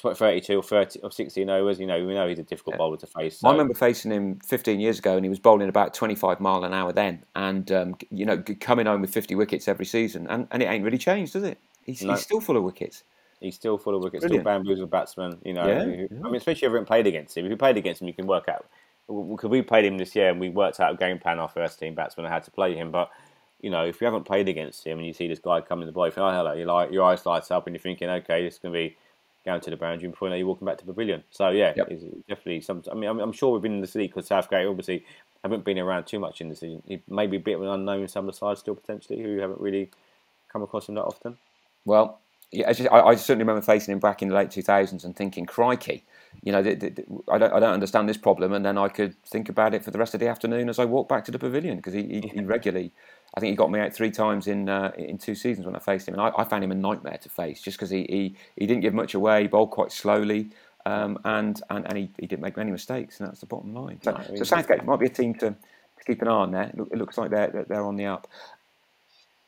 [0.00, 1.80] 32 or 30 or 16 overs.
[1.80, 2.78] You know, we know he's a difficult yeah.
[2.78, 3.40] bowler to face.
[3.40, 3.48] So.
[3.48, 6.72] I remember facing him 15 years ago, and he was bowling about 25 mile an
[6.72, 10.62] hour then, and um, you know, coming home with 50 wickets every season, and, and
[10.62, 11.58] it ain't really changed, does it?
[11.82, 12.12] He's, no.
[12.12, 13.02] he's still full of wickets.
[13.40, 14.44] He's still full of wickets, Brilliant.
[14.44, 15.38] still bamboozles batsmen.
[15.44, 15.82] You know, yeah.
[15.82, 17.46] I mean, especially if you haven't played against him.
[17.46, 18.66] If you played against him, you can work out.
[19.08, 21.78] Because we played him this year and we worked out a game plan our first
[21.78, 22.90] team batsman how to play him.
[22.90, 23.10] But
[23.60, 25.86] you know, if you haven't played against him and you see this guy coming to
[25.86, 28.08] the ball, you think, oh, hello, you like your eyes lights up and you're thinking,
[28.08, 28.96] okay, this is going to be
[29.44, 31.24] going to the boundary before know you're walking back to the pavilion.
[31.30, 31.88] So yeah, yep.
[31.90, 32.82] it's definitely some.
[32.90, 35.04] I mean, I'm, I'm, sure we've been in the league because Southgate obviously
[35.42, 36.82] haven't been around too much in the season.
[36.86, 39.22] He may be a bit of an unknown in some of the sides still potentially
[39.22, 39.90] who haven't really
[40.52, 41.38] come across him that often.
[41.84, 42.20] Well,
[42.50, 45.44] yeah, just, I, I, certainly remember facing him back in the late 2000s and thinking,
[45.44, 46.04] crikey,
[46.42, 48.54] you know, the, the, I, don't, I don't understand this problem.
[48.54, 50.86] And then I could think about it for the rest of the afternoon as I
[50.86, 52.92] walked back to the pavilion because he, he, he, regularly,
[53.34, 55.78] I think he got me out three times in uh, in two seasons when I
[55.78, 56.14] faced him.
[56.14, 58.80] And I, I found him a nightmare to face just because he, he, he didn't
[58.80, 60.50] give much away, he bowled quite slowly.
[60.86, 64.00] Um, and and, and he, he didn't make many mistakes, and that's the bottom line.
[64.02, 66.72] So, no, so Southgate might be a team to, to keep an eye on there.
[66.90, 68.26] It looks like they're, they're on the up.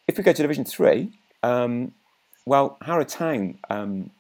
[0.07, 1.11] If we go to Division 3,
[1.43, 1.93] um,
[2.45, 4.11] well, Harrow Town um,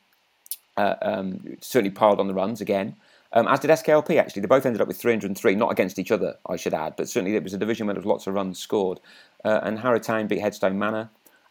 [0.76, 2.96] uh, um, certainly piled on the runs again,
[3.32, 4.42] um, as did SKLP actually.
[4.42, 7.36] They both ended up with 303, not against each other, I should add, but certainly
[7.36, 9.00] it was a division where there was lots of runs scored.
[9.44, 11.10] Uh, and Harrow Town beat Headstone Manor,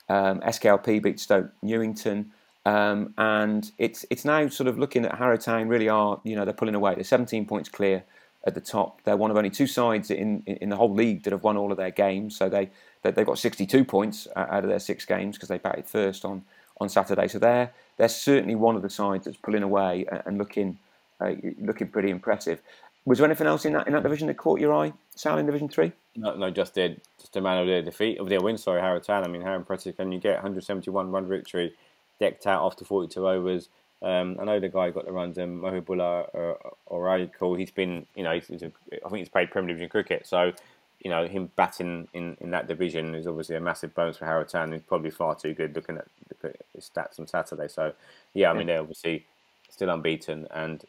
[0.10, 2.32] um, SKLP beat Stoke Newington.
[2.66, 6.44] Um, and it's it's now sort of looking at Harrow Town really are you know
[6.44, 6.94] they're pulling away.
[6.94, 8.04] They're 17 points clear
[8.46, 9.02] at the top.
[9.04, 11.58] They're one of only two sides in, in, in the whole league that have won
[11.58, 12.38] all of their games.
[12.38, 12.70] So they,
[13.04, 16.44] they have got 62 points out of their six games because they batted first on
[16.80, 17.28] on Saturday.
[17.28, 20.80] So they're they're certainly one of the sides that's pulling away and looking
[21.20, 22.62] uh, looking pretty impressive.
[23.06, 25.46] Was there anything else in that in that division that caught your eye, Sal, in
[25.46, 25.92] Division Three?
[26.16, 28.58] No, no, just did just a man of their defeat of their win.
[28.58, 29.24] Sorry, Harrow Town.
[29.24, 30.36] I mean, how impressive can you get?
[30.36, 31.74] 171 run victory,
[32.20, 33.70] decked out after 42 overs.
[34.02, 37.58] Um, I know the guy got the runs, um, Mohibullah uh, Oraiko.
[37.58, 38.72] He's been, you know, he's, he's a,
[39.06, 40.54] I think he's played Premier Division cricket, so
[41.00, 44.44] you know, him batting in, in that division is obviously a massive bonus for Harrow
[44.44, 44.74] Town.
[44.74, 47.70] He's probably far too good looking at, look at his stats on Saturday.
[47.70, 47.94] So,
[48.34, 49.26] yeah, I mean, they're obviously
[49.70, 50.84] still unbeaten and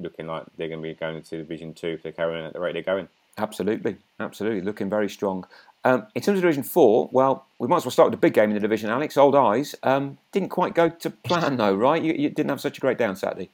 [0.00, 2.60] looking like they're going to be going into Division 2 if they're carrying at the
[2.60, 3.08] rate they're going.
[3.38, 4.60] Absolutely, absolutely.
[4.60, 5.46] Looking very strong.
[5.84, 8.34] Um, in terms of Division 4, well, we might as well start with the big
[8.34, 9.16] game in the division, Alex.
[9.16, 9.74] Old Eyes.
[9.82, 12.02] Um, didn't quite go to plan, though, right?
[12.02, 13.50] You, you didn't have such a great day on Saturday.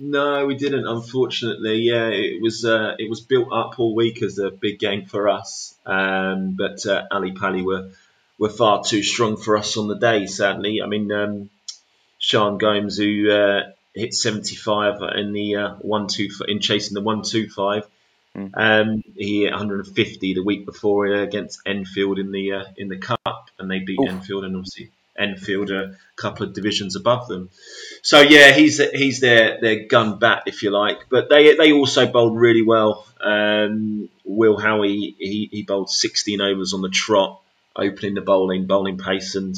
[0.00, 0.86] No, we didn't.
[0.86, 5.06] Unfortunately, yeah, it was uh, it was built up all week as a big game
[5.06, 7.90] for us, um, but uh, Ali Pali were
[8.38, 10.26] were far too strong for us on the day.
[10.26, 11.50] Sadly, I mean, um,
[12.18, 17.22] Sean Gomes who uh, hit 75 in the uh, one two in chasing the one
[17.22, 17.86] two five.
[18.36, 18.50] Mm.
[18.54, 23.50] Um, he hit 150 the week before against Enfield in the uh, in the cup,
[23.58, 24.08] and they beat Oof.
[24.08, 27.50] Enfield, and obviously Enfield a couple of divisions above them.
[28.02, 31.08] So yeah, he's he's their their gun bat if you like.
[31.08, 33.06] But they they also bowled really well.
[33.20, 37.40] Um, Will Howie he, he bowled 16 overs on the trot,
[37.74, 39.56] opening the bowling bowling pace and.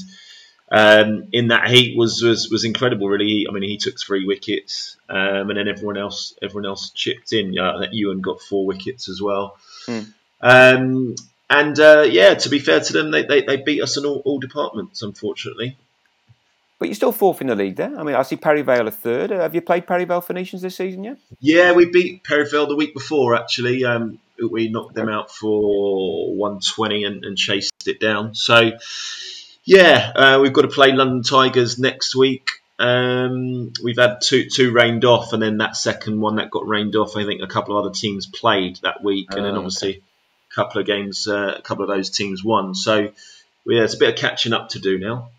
[0.72, 3.08] Um, in that heat was, was was incredible.
[3.08, 7.32] Really, I mean, he took three wickets, um, and then everyone else everyone else chipped
[7.32, 7.58] in.
[7.58, 9.58] Uh, Ewan got four wickets as well.
[9.86, 10.00] Hmm.
[10.40, 11.14] Um,
[11.50, 14.22] and uh, yeah, to be fair to them, they, they, they beat us in all,
[14.24, 15.76] all, departments, unfortunately.
[16.78, 17.98] But you're still fourth in the league there.
[17.98, 19.30] I mean, I see Perivale a third.
[19.30, 21.18] Have you played Perivale Phoenicians this season yet?
[21.40, 23.84] Yeah, we beat Perivale the week before, actually.
[23.84, 28.34] Um, we knocked them out for 120 and, and chased it down.
[28.34, 28.70] So,
[29.70, 32.50] yeah, uh, we've got to play London Tigers next week.
[32.80, 36.96] Um, we've had two two rained off, and then that second one that got rained
[36.96, 37.16] off.
[37.16, 40.02] I think a couple of other teams played that week, and then Oh, obviously
[40.50, 42.74] a couple of games, uh, a couple of those teams won.
[42.74, 43.12] So
[43.64, 45.30] yeah, it's a bit of catching up to do now.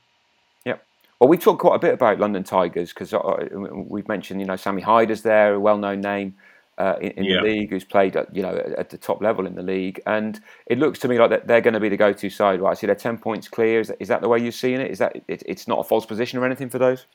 [0.63, 0.81] Yep.
[1.19, 4.55] Well, we talked quite a bit about London Tigers because uh, we've mentioned, you know,
[4.55, 6.35] Sammy Hyder's there, a well-known name
[6.81, 7.37] uh, in, in Yeah.
[7.37, 10.39] the league who's played, at, you know, at, the top level in the league, and
[10.65, 12.59] it looks to me like that they're going to be the go-to side.
[12.61, 12.71] Right?
[12.71, 13.79] I see they're ten points clear.
[13.79, 14.89] Is that, is that the way you're seeing it?
[14.91, 17.05] Is that it, it's not a false position or anything for those?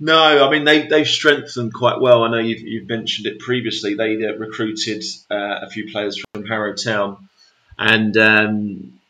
[0.00, 2.22] No, I mean they they've strengthened quite well.
[2.22, 3.94] I know you've, you've mentioned it previously.
[3.94, 7.28] They uh, recruited uh, a few players from Harrow Town,
[7.76, 9.00] and um,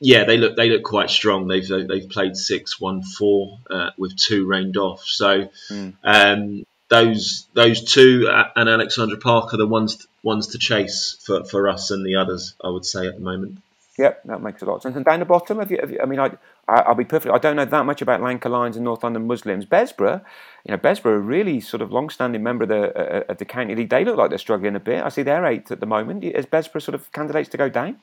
[0.00, 1.46] yeah, they look they look quite strong.
[1.46, 5.02] They've they've played six, won four uh, with two rained off.
[5.04, 5.92] So Mm.
[6.02, 11.44] um, those those two uh, and Alexandra Park are the ones ones to chase for,
[11.44, 12.54] for us and the others.
[12.62, 13.58] I would say at the moment.
[13.98, 14.96] Yep, that makes a lot of sense.
[14.96, 15.78] And down the bottom, have you?
[15.80, 16.30] Have you I mean, I,
[16.66, 17.32] I, I'll be perfect.
[17.32, 19.66] I don't know that much about Lanka Lions and North London Muslims.
[19.66, 20.20] Bessborough,
[20.66, 23.74] you know, Bessborough, a really sort of long-standing member of the uh, of the county
[23.76, 23.90] league.
[23.90, 25.04] They look like they're struggling a bit.
[25.04, 26.24] I see they're eighth at the moment.
[26.24, 27.98] Is Bessborough sort of candidates to go down?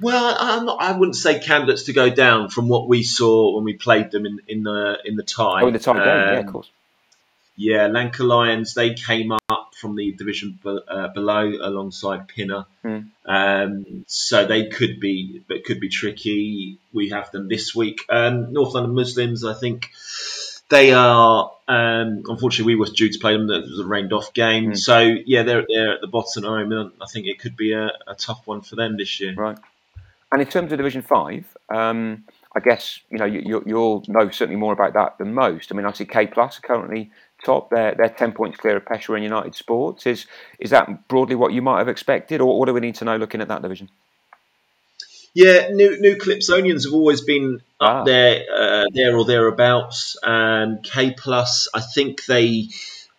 [0.00, 3.64] Well, I'm not, I wouldn't say candidates to go down from what we saw when
[3.64, 5.62] we played them in, in the in the tie.
[5.62, 6.70] Oh, in the tie game, yeah, of Um, course.
[7.60, 12.66] Yeah, Lanka Lions, they came up from the division be- uh, below alongside Pinner.
[12.82, 12.98] Hmm.
[13.26, 16.78] Um, so they could be, but could be tricky.
[16.92, 18.02] We have them this week.
[18.08, 19.90] Um, North London Muslims, I think
[20.70, 21.50] they are.
[21.66, 23.50] Um, unfortunately, we were due to play them.
[23.50, 24.66] It was a rained off game.
[24.66, 24.74] Hmm.
[24.74, 26.44] So yeah, they're they're at the bottom.
[26.44, 26.94] the moment.
[27.02, 29.34] I think it could be a, a tough one for them this year.
[29.34, 29.58] Right.
[30.30, 31.44] And in terms of Division Five,
[31.74, 35.72] um, I guess you know you, you, you'll know certainly more about that than most.
[35.72, 37.10] I mean, I see K Plus are currently
[37.44, 37.70] top.
[37.70, 40.06] They're they're ten points clear of Peshawar and United Sports.
[40.06, 40.26] Is
[40.58, 43.16] is that broadly what you might have expected, or what do we need to know
[43.16, 43.88] looking at that division?
[45.34, 48.00] Yeah, new new Calypsonians have always been Ah.
[48.00, 50.16] up there, uh, there or thereabouts.
[50.22, 52.68] Um, K plus, I think they.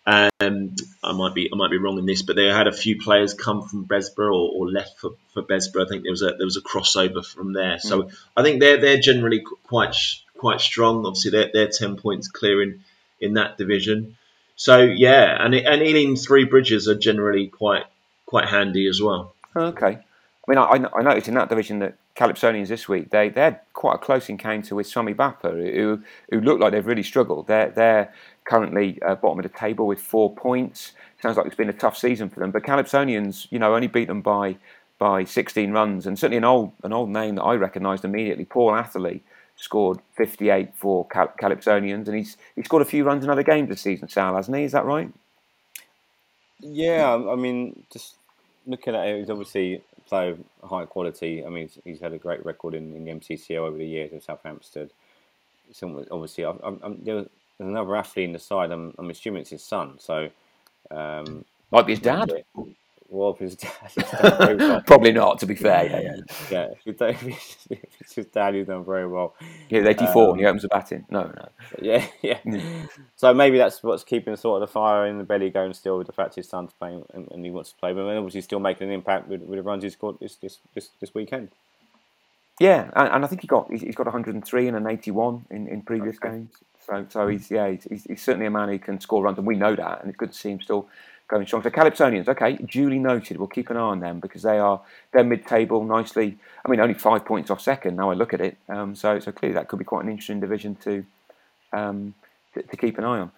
[0.06, 2.98] Um, I might be I might be wrong in this, but they had a few
[2.98, 5.84] players come from Bessborough or, or left for, for Bessborough.
[5.84, 7.78] I think there was a there was a crossover from there.
[7.78, 9.94] So I think they're they're generally quite
[10.36, 11.06] quite strong.
[11.06, 12.82] Obviously, they're they're ten points clear in,
[13.20, 14.16] in that division.
[14.56, 17.84] So yeah, and and Ealing Three Bridges are generally quite
[18.26, 19.34] quite handy as well.
[19.56, 19.98] Okay.
[20.48, 23.60] I mean, I, I noticed in that division that Calypsonians this week they they had
[23.72, 27.46] quite a close encounter with Swami Bappa, who who look like they've really struggled.
[27.46, 28.12] They're they're
[28.44, 30.92] currently uh, bottom of the table with four points.
[31.22, 32.50] Sounds like it's been a tough season for them.
[32.50, 34.56] But Calypsonians, you know, only beat them by
[34.98, 38.44] by 16 runs, and certainly an old an old name that I recognised immediately.
[38.44, 39.22] Paul Atherley
[39.60, 43.68] scored 58 for Cal- Calypsonians, and he's he scored a few runs in other games
[43.68, 44.08] this season.
[44.08, 44.64] Sal, hasn't he?
[44.64, 45.12] Is that right?
[46.60, 48.16] Yeah, I mean, just
[48.66, 51.44] looking at it, he's obviously a player of high quality.
[51.44, 54.12] I mean, he's, he's had a great record in, in the MCCL over the years
[54.12, 54.90] with Southampton.
[55.72, 57.26] Some, obviously, I, I'm, I'm, there's
[57.58, 58.70] another athlete in the side.
[58.70, 59.98] I'm, I'm assuming it's his son.
[59.98, 60.28] So,
[60.90, 62.30] um, Might be his dad.
[63.10, 64.82] Well, if his dad, his dad very well.
[64.86, 65.84] Probably not, to be fair.
[65.84, 66.16] Yeah, yeah.
[66.50, 67.16] yeah, if his dad-
[67.70, 69.34] if it's his dad, he's done very well.
[69.68, 71.04] Yeah, 84 Um, he opens the batting.
[71.10, 71.48] No, no.
[71.82, 72.38] Yeah, yeah.
[73.16, 76.06] So maybe that's what's keeping sort of the fire in the belly going still with
[76.06, 78.60] the fact his son's playing and, and he wants to play, but then obviously still
[78.60, 81.48] making an impact with, with the runs he scored this this this, this weekend.
[82.60, 85.66] Yeah, and, and I think he got he's, he's got 103 and an 81 in,
[85.66, 86.50] in previous games.
[86.86, 89.46] So so he's yeah he's, he's, he's certainly a man who can score runs, and
[89.46, 90.88] we know that, and it's good to see him still
[91.30, 91.62] going strong.
[91.62, 93.38] So Calypsonians, okay, duly noted.
[93.38, 94.80] We'll keep an eye on them because they are
[95.12, 96.36] they're mid-table, nicely.
[96.64, 97.96] I mean, only five points off second.
[97.96, 100.40] Now I look at it, um, so so clearly that could be quite an interesting
[100.40, 101.04] division to
[101.72, 102.14] um,
[102.54, 103.30] to, to keep an eye on.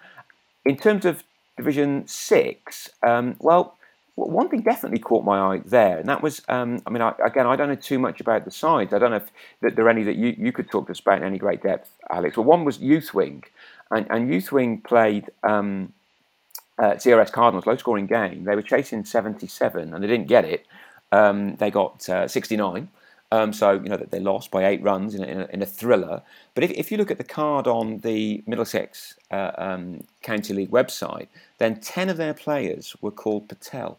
[0.65, 1.23] In terms of
[1.55, 3.77] Division Six, um, well,
[4.15, 7.47] one thing definitely caught my eye there, and that was, um, I mean, I, again,
[7.47, 8.93] I don't know too much about the sides.
[8.93, 10.99] I don't know if that there are any that you, you could talk to us
[10.99, 12.37] about in any great depth, Alex.
[12.37, 13.43] Well, one was Youth Wing,
[13.91, 15.93] and, and Youth Wing played um,
[16.79, 18.43] uh, CRS Cardinals, low scoring game.
[18.43, 20.65] They were chasing 77 and they didn't get it.
[21.11, 22.89] Um, they got uh, 69.
[23.31, 25.61] Um, so, you know, that they lost by eight runs in a, in a, in
[25.63, 26.21] a thriller.
[26.53, 30.69] But if, if you look at the card on the Middlesex uh, um, County League
[30.69, 31.27] website,
[31.57, 33.97] then 10 of their players were called Patel.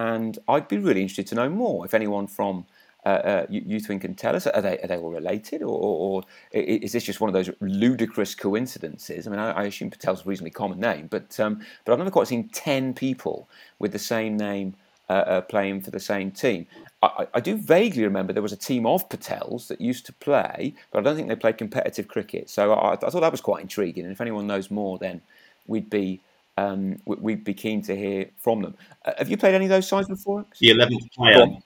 [0.00, 2.66] And I'd be really interested to know more if anyone from
[3.06, 4.46] uh, uh, you, you think can tell us.
[4.46, 6.22] Are they, are they all related, or, or, or
[6.52, 9.26] is this just one of those ludicrous coincidences?
[9.26, 12.10] I mean, I, I assume Patel's a reasonably common name, but um, but I've never
[12.10, 13.48] quite seen ten people
[13.78, 14.74] with the same name
[15.08, 16.66] uh, uh, playing for the same team.
[17.02, 20.74] I, I- do vaguely remember there was a team of Patels that used to play,
[20.90, 22.50] but I don't think they played competitive cricket.
[22.50, 24.04] So I, I thought that was quite intriguing.
[24.04, 25.22] And if anyone knows more, then
[25.66, 26.20] we'd be
[26.58, 28.74] um, we- we'd be keen to hear from them.
[29.04, 30.44] Uh, have you played any of those sides before?
[30.60, 31.36] The eleventh player.
[31.42, 31.62] on.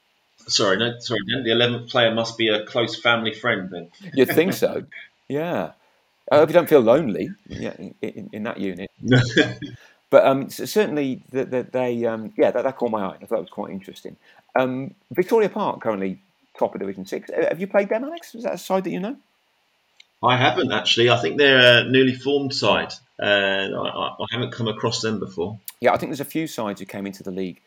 [0.46, 1.20] Sorry, no, sorry.
[1.30, 3.90] Dan, The eleventh player must be a close family friend then.
[4.14, 4.84] You'd think so.
[5.28, 5.72] Yeah.
[6.30, 8.90] I hope you don't feel lonely yeah, in, in that unit.
[10.10, 13.16] but um, certainly, the, the, they um, yeah, that, that, caught my eye.
[13.20, 14.16] I thought it was quite interesting.
[14.56, 16.20] Um, Victoria Park currently
[16.58, 17.30] top of Division Six.
[17.30, 18.34] Have you played them, Alex?
[18.34, 19.16] Is that a side that you know?
[20.22, 21.10] I haven't actually.
[21.10, 22.94] I think they're a newly formed side.
[23.20, 25.58] Uh, I, I, haven't come across them before.
[25.80, 27.60] Yeah, I think there's a few sides who came into the league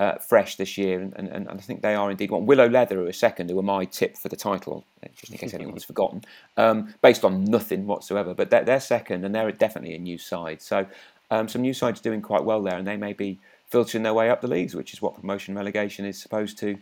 [0.00, 2.46] uh, fresh this year, and, and, and, I think they are indeed one.
[2.46, 5.36] Willow Leather, who are second, who were my tip for the title, uh, just in
[5.36, 6.24] case anyone's forgotten,
[6.56, 8.32] um, based on nothing whatsoever.
[8.32, 10.62] But they're, they're, second, and they're definitely a new side.
[10.62, 10.86] So
[11.30, 14.30] um, some new sides doing quite well there, and they may be filtering their way
[14.30, 16.78] up the leagues, which is what promotion relegation is supposed to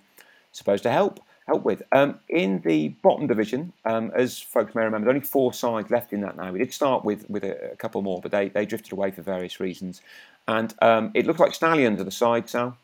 [0.53, 1.83] supposed to help help with.
[1.91, 6.21] Um, in the bottom division, um, as folks may remember, only four sides left in
[6.21, 6.53] that now.
[6.53, 9.23] We did start with with a, a couple more, but they, they drifted away for
[9.23, 10.03] various reasons.
[10.47, 12.79] And um, it looks like Stallions are the side, Sal.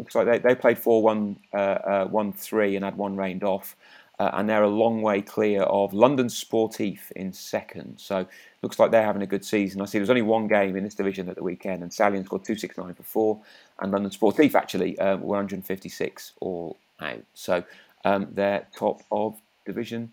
[0.00, 3.44] Looks like they, they played 4 1 uh, uh, 1 3 and had one rained
[3.44, 3.76] off.
[4.18, 7.98] Uh, and they're a long way clear of London Sportif in second.
[7.98, 8.26] So
[8.62, 9.82] looks like they're having a good season.
[9.82, 12.44] I see there's only one game in this division at the weekend, and Stallions scored
[12.44, 13.40] 269 for four,
[13.78, 17.22] and London Sportif actually um, were 156 all out.
[17.34, 17.62] So
[18.04, 20.12] um, they're top of Division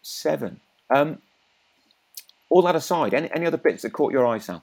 [0.00, 0.58] 7.
[0.88, 1.18] Um,
[2.48, 4.62] all that aside, any, any other bits that caught your eye, Sam?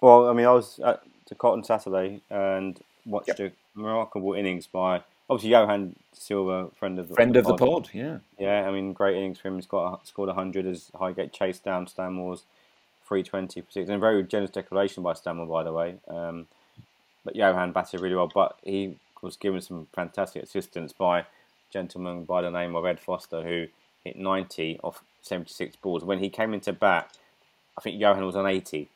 [0.00, 3.40] Well, I mean, I was at the Cotton Saturday and watched yep.
[3.40, 7.90] a remarkable innings by obviously Johan Silva, friend of the friend of the pod.
[7.92, 8.66] Yeah, yeah.
[8.66, 9.56] I mean, great innings for him.
[9.56, 12.44] He's got scored hundred as Highgate chased down Stanmore's
[13.06, 15.96] three twenty for six, and a very generous declaration by Stanmore, by the way.
[16.08, 16.46] Um,
[17.24, 21.24] but Johan batted really well, but he was given some fantastic assistance by a
[21.72, 23.66] gentleman by the name of Ed Foster, who
[24.04, 26.04] hit 90 off 76 balls.
[26.04, 27.16] When he came into bat,
[27.78, 28.88] I think Johan was on 80.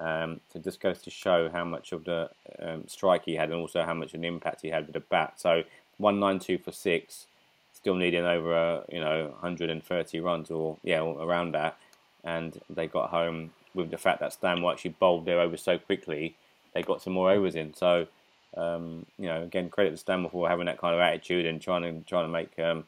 [0.00, 2.30] Um, so just goes to show how much of the
[2.60, 5.00] um, strike he had and also how much of an impact he had with the
[5.00, 5.34] bat.
[5.36, 5.62] So
[5.98, 7.26] 192 for six,
[7.72, 11.78] still needing over uh, you know 130 runs or yeah around that,
[12.24, 16.36] and they got home with the fact that Stanmore actually bowled their overs so quickly.
[16.72, 17.74] They got some more overs in.
[17.74, 18.08] So
[18.56, 21.82] um, you know, again, credit to Stanmore for having that kind of attitude and trying
[21.82, 22.84] to trying to make um,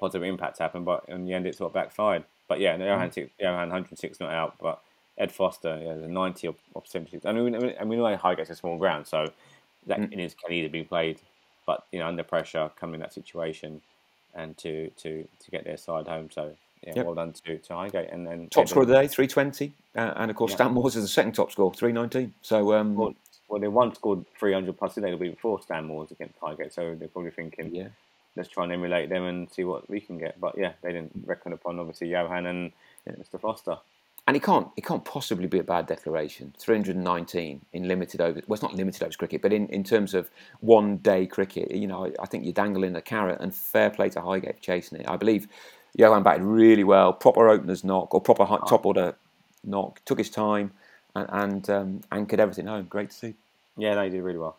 [0.00, 0.84] positive impacts happen.
[0.84, 2.24] But in the end, it sort of backfired.
[2.48, 3.30] But yeah, Johan, mm.
[3.38, 4.82] Johan 106 not out, but
[5.18, 7.24] Ed Foster, yeah, the 90 of, of 76.
[7.24, 9.26] I mean, I mean, I mean, like Highgate's a small ground, so
[9.86, 10.12] that mm.
[10.12, 11.20] innings can either be played,
[11.66, 13.80] but you know, under pressure, coming in that situation,
[14.34, 16.30] and to to to get their side home.
[16.30, 17.06] So yeah, yep.
[17.06, 18.10] well done to, to Highgate.
[18.10, 20.56] And then top score of the day, 320, uh, and of course yeah.
[20.56, 22.34] Stanmore's is the second top score, 319.
[22.42, 23.14] So um, well,
[23.48, 27.08] well, they once scored 300 plus today, the week before Stanmore's against Highgate, so they're
[27.08, 27.88] probably thinking, yeah.
[28.36, 30.40] Let's try and emulate them and see what we can get.
[30.40, 32.72] But yeah, they didn't reckon upon obviously Johan and
[33.06, 33.12] yeah.
[33.12, 33.40] Mr.
[33.40, 33.78] Foster
[34.26, 36.54] and it can't it can't possibly be a bad declaration.
[36.58, 40.30] 319 in limited over well, it's not limited overs cricket, but in, in terms of
[40.60, 44.08] one day cricket, you know, I, I think you're dangling a carrot, and fair play
[44.10, 45.08] to Highgate chasing it.
[45.08, 45.46] I believe
[45.96, 49.14] Johan batted really well, proper opener's knock or proper high, top order
[49.62, 50.72] knock, took his time,
[51.14, 52.86] and, and um, anchored everything home.
[52.88, 53.34] Great to see.
[53.76, 54.56] Yeah, no, he did really well.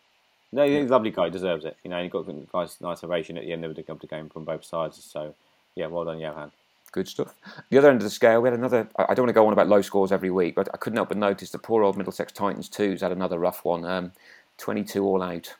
[0.52, 1.76] No, he's a lovely guy, deserves it.
[1.82, 4.44] You know, he got a nice, nice ovation at the end of the game from
[4.44, 5.02] both sides.
[5.02, 5.34] So,
[5.74, 6.52] yeah, well done, Johan
[6.96, 7.34] good stuff.
[7.70, 8.88] The other end of the scale, we had another.
[8.96, 11.10] I don't want to go on about low scores every week, but I couldn't help
[11.10, 13.84] but notice the poor old Middlesex Titans twos had another rough one.
[13.84, 14.12] Um,
[14.58, 15.54] Twenty-two all out.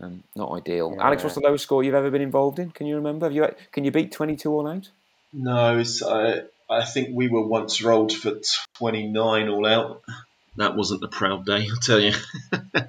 [0.00, 0.94] Um, not ideal.
[0.96, 1.06] Yeah.
[1.06, 2.70] Alex, what's the lowest score you've ever been involved in?
[2.70, 3.26] Can you remember?
[3.26, 4.88] Have you can you beat twenty-two all out?
[5.32, 8.34] No, I I think we were once rolled for
[8.74, 10.02] twenty-nine all out.
[10.56, 12.12] That wasn't a proud day, I'll tell you.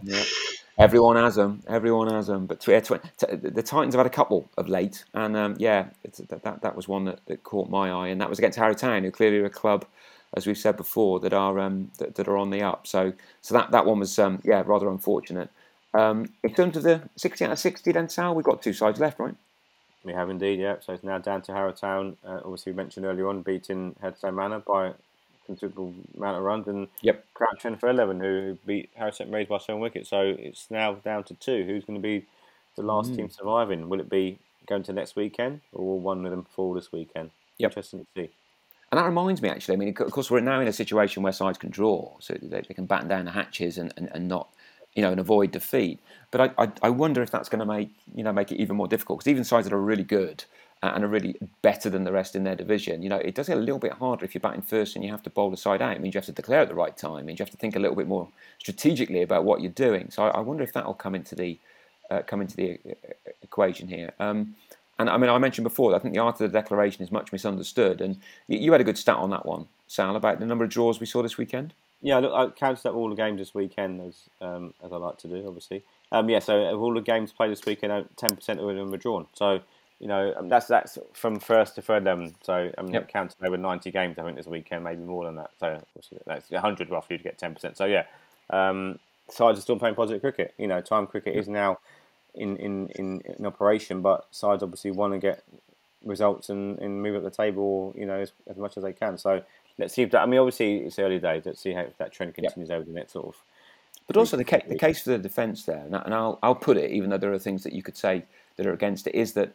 [0.03, 0.23] yeah.
[0.77, 1.63] Everyone has them.
[1.67, 2.47] Everyone has them.
[2.47, 5.87] But the Titans have had a couple of late, and um, yeah,
[6.27, 8.73] that, that, that was one that, that caught my eye, and that was against Harrow
[8.73, 9.85] Town, who clearly are a club,
[10.35, 12.87] as we've said before, that are um, that, that, are on the up.
[12.87, 15.49] So so that, that one was um, yeah rather unfortunate.
[15.93, 18.99] Um, in terms of the sixty out of sixty, then Sal, we've got two sides
[18.99, 19.35] left, right?
[20.03, 20.75] We have indeed, yeah.
[20.81, 22.17] So it's now down to Harrow Town.
[22.23, 24.93] Uh, obviously, we mentioned earlier on beating Headstone Manor by
[25.45, 27.25] considerable amount of runs, and yep.
[27.33, 30.09] Crouch End for 11, who beat Harrison Rays by seven wickets.
[30.09, 31.63] So it's now down to two.
[31.65, 32.25] Who's going to be
[32.75, 33.17] the last mm.
[33.17, 33.89] team surviving?
[33.89, 37.31] Will it be going to next weekend, or will one of them fall this weekend?
[37.57, 37.71] Yep.
[37.71, 38.29] Interesting to see.
[38.91, 41.33] And that reminds me, actually, I mean, of course, we're now in a situation where
[41.33, 44.49] sides can draw, so they, they can batten down the hatches and, and, and not,
[44.93, 45.99] you know, and avoid defeat.
[46.31, 48.75] But I, I, I wonder if that's going to make, you know, make it even
[48.75, 50.45] more difficult, because even sides that are really good,
[50.83, 53.01] and are really better than the rest in their division.
[53.01, 55.11] You know, it does get a little bit harder if you're batting first and you
[55.11, 55.95] have to bowl the side out.
[55.95, 57.19] It means you have to declare at the right time.
[57.19, 58.27] It means you have to think a little bit more
[58.59, 60.11] strategically about what you're doing.
[60.11, 61.57] So I, I wonder if that will come into the
[62.11, 63.09] uh, come into the uh,
[63.41, 64.13] equation here.
[64.19, 64.55] Um,
[64.99, 67.31] and I mean, I mentioned before, I think the art of the declaration is much
[67.31, 67.99] misunderstood.
[67.99, 70.99] And you, had a good stat on that one, Sal, about the number of draws
[70.99, 71.73] we saw this weekend.
[72.01, 75.17] Yeah, look, I counted up all the games this weekend as um, as I like
[75.19, 75.83] to do, obviously.
[76.11, 78.97] Um, yeah, so of all the games played this weekend, ten percent of them were
[78.97, 79.25] drawn.
[79.33, 79.61] So
[79.99, 82.31] you know, um, that's that's from first to third level.
[82.43, 83.07] So I mean, Yep.
[83.09, 84.17] counts over ninety games.
[84.19, 85.51] I think this weekend, maybe more than that.
[85.59, 85.81] So
[86.25, 87.77] that's hundred roughly to get ten percent.
[87.77, 88.05] So yeah,
[88.49, 90.53] um, sides are still playing positive cricket.
[90.57, 91.79] You know, time cricket is now
[92.33, 95.43] in in, in, in operation, but sides obviously want to get
[96.03, 97.93] results and, and move up the table.
[97.97, 99.17] You know, as, as much as they can.
[99.17, 99.41] So
[99.77, 100.21] let's see if that.
[100.21, 101.43] I mean, obviously it's early days.
[101.45, 103.35] Let's see how if that trend continues over the next sort of.
[104.07, 106.77] But also the, ca- the case for the defence there, and, and I'll, I'll put
[106.77, 108.23] it, even though there are things that you could say
[108.55, 109.51] that are against it, is that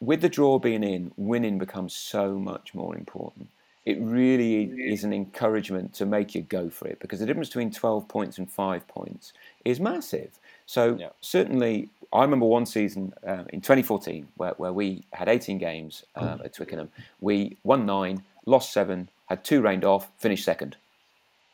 [0.00, 3.48] with the draw being in, winning becomes so much more important.
[3.84, 7.70] It really is an encouragement to make you go for it because the difference between
[7.70, 9.32] 12 points and five points
[9.64, 10.38] is massive.
[10.66, 11.10] So, Yeah.
[11.20, 16.40] certainly, I remember one season um, in 2014 where, where we had 18 games um,
[16.44, 16.90] at Twickenham.
[17.20, 20.76] We won nine, lost seven, had two rained off, finished second.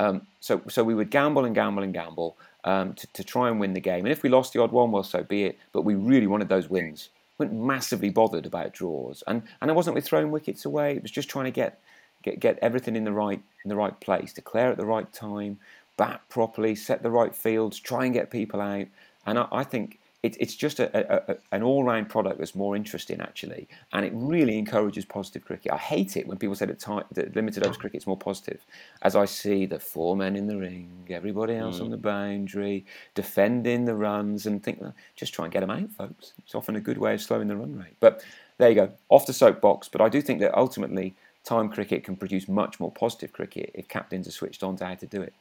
[0.01, 3.61] Um, so, so we would gamble and gamble and gamble um, to, to try and
[3.61, 4.07] win the game.
[4.07, 5.59] And if we lost the odd one, well, so be it.
[5.73, 7.11] But we really wanted those wins.
[7.43, 10.95] Weren't massively bothered about draws, and and it wasn't with throwing wickets away.
[10.95, 11.81] It was just trying to get
[12.23, 15.59] get get everything in the right in the right place, declare at the right time,
[15.97, 18.87] bat properly, set the right fields, try and get people out.
[19.27, 22.77] And I, I think it, it's just a, a, a, an all-round product that's more
[22.77, 25.73] interesting actually, and it really encourages positive cricket.
[25.73, 28.65] I hate it when people say that, time, that limited overs cricket is more positive,
[29.03, 31.93] as I see the four men in the ring, everybody else on mm.
[31.93, 34.81] the boundary, defending the runs, and think
[35.17, 36.33] just try and get them out, folks.
[36.39, 37.97] It's often a good way of slowing the run rate.
[38.01, 38.25] But
[38.59, 39.89] there you go, off the soapbox.
[39.89, 41.15] But I do think that ultimately,
[41.45, 44.95] time cricket can produce much more positive cricket if captains are switched on to how
[44.95, 45.35] to do it.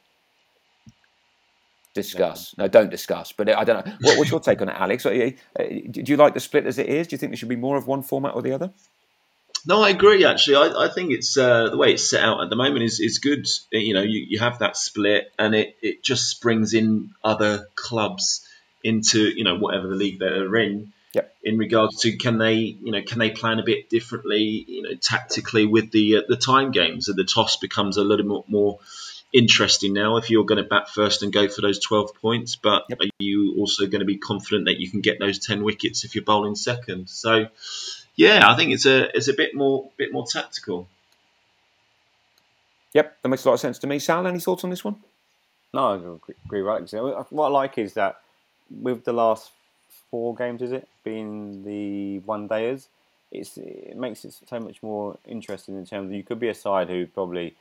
[1.94, 2.54] Discuss.
[2.56, 3.32] No, don't discuss.
[3.32, 3.92] But I don't know.
[4.00, 5.02] What, what's your take on it, Alex?
[5.02, 5.34] Do
[5.94, 7.06] you like the split as it is?
[7.06, 8.72] Do you think there should be more of one format or the other?
[9.66, 10.24] No, I agree.
[10.24, 12.98] Actually, I, I think it's uh, the way it's set out at the moment is
[12.98, 13.46] is good.
[13.70, 18.46] You know, you, you have that split, and it, it just brings in other clubs
[18.82, 20.92] into you know whatever the league they're in.
[21.14, 21.36] Yep.
[21.44, 24.94] In regards to can they you know can they plan a bit differently you know
[24.94, 28.78] tactically with the uh, the time games and the toss becomes a little bit more
[29.32, 32.84] interesting now if you're going to bat first and go for those 12 points but
[32.90, 33.00] Yep.
[33.00, 36.14] are you also going to be confident that you can get those 10 wickets if
[36.14, 37.46] you're bowling second so
[38.14, 40.86] yeah, I think it's a it's a bit more bit more tactical.
[42.92, 43.98] Yep, that makes a lot of sense to me.
[43.98, 44.96] Sal, any thoughts on this one?
[45.72, 46.60] No, I agree- agree.
[46.60, 46.94] Right.
[46.94, 48.20] Uh, what I like is that
[48.70, 49.50] with the last
[50.10, 52.88] four games, is it being the one dayers,
[53.30, 56.54] it's it makes it so much more interesting in terms of you could be a
[56.54, 57.54] side who probably,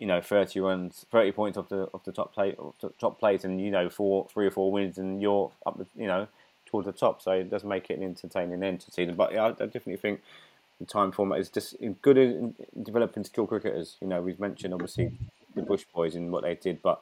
[0.00, 2.56] you know, thirty runs, thirty points off the off the top plate,
[2.98, 6.08] top plate, and you know, four, three or four wins, and you're up, the, you
[6.08, 6.26] know,
[6.66, 7.22] towards the top.
[7.22, 9.14] So it does make it an entertaining end to season.
[9.14, 10.22] But yeah, I, definitely think
[10.80, 13.96] the time format is just good in in developing skilled cricketers.
[14.00, 15.12] You know, we've mentioned obviously
[15.54, 17.00] the Bush boys and what they did, but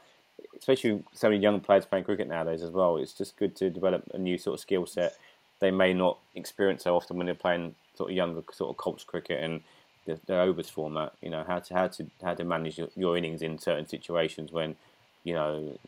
[0.58, 2.98] especially so many young players playing cricket nowadays as well.
[2.98, 5.16] It's just good to develop a new sort of skill set
[5.60, 9.04] they may not experience so often when they're playing sort of younger sort of Colts
[9.04, 9.60] cricket and
[10.08, 11.12] the, the overs format.
[11.20, 14.50] You know how to how to how to manage your, your innings in certain situations
[14.50, 14.74] when
[15.22, 15.78] you know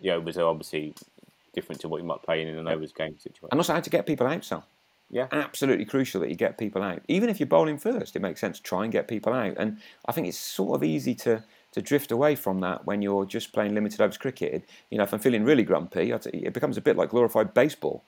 [0.00, 0.94] the overs are obviously
[1.52, 3.48] different to what you might play in an overs game situation.
[3.52, 4.64] And also how to get people out, Sal.
[5.10, 5.26] Yeah.
[5.30, 7.02] Absolutely crucial that you get people out.
[7.06, 9.54] Even if you're bowling first, it makes sense to try and get people out.
[9.58, 13.26] And I think it's sort of easy to, to drift away from that when you're
[13.26, 14.64] just playing limited overs cricket.
[14.90, 18.02] You know, if I'm feeling really grumpy, it becomes a bit like glorified baseball.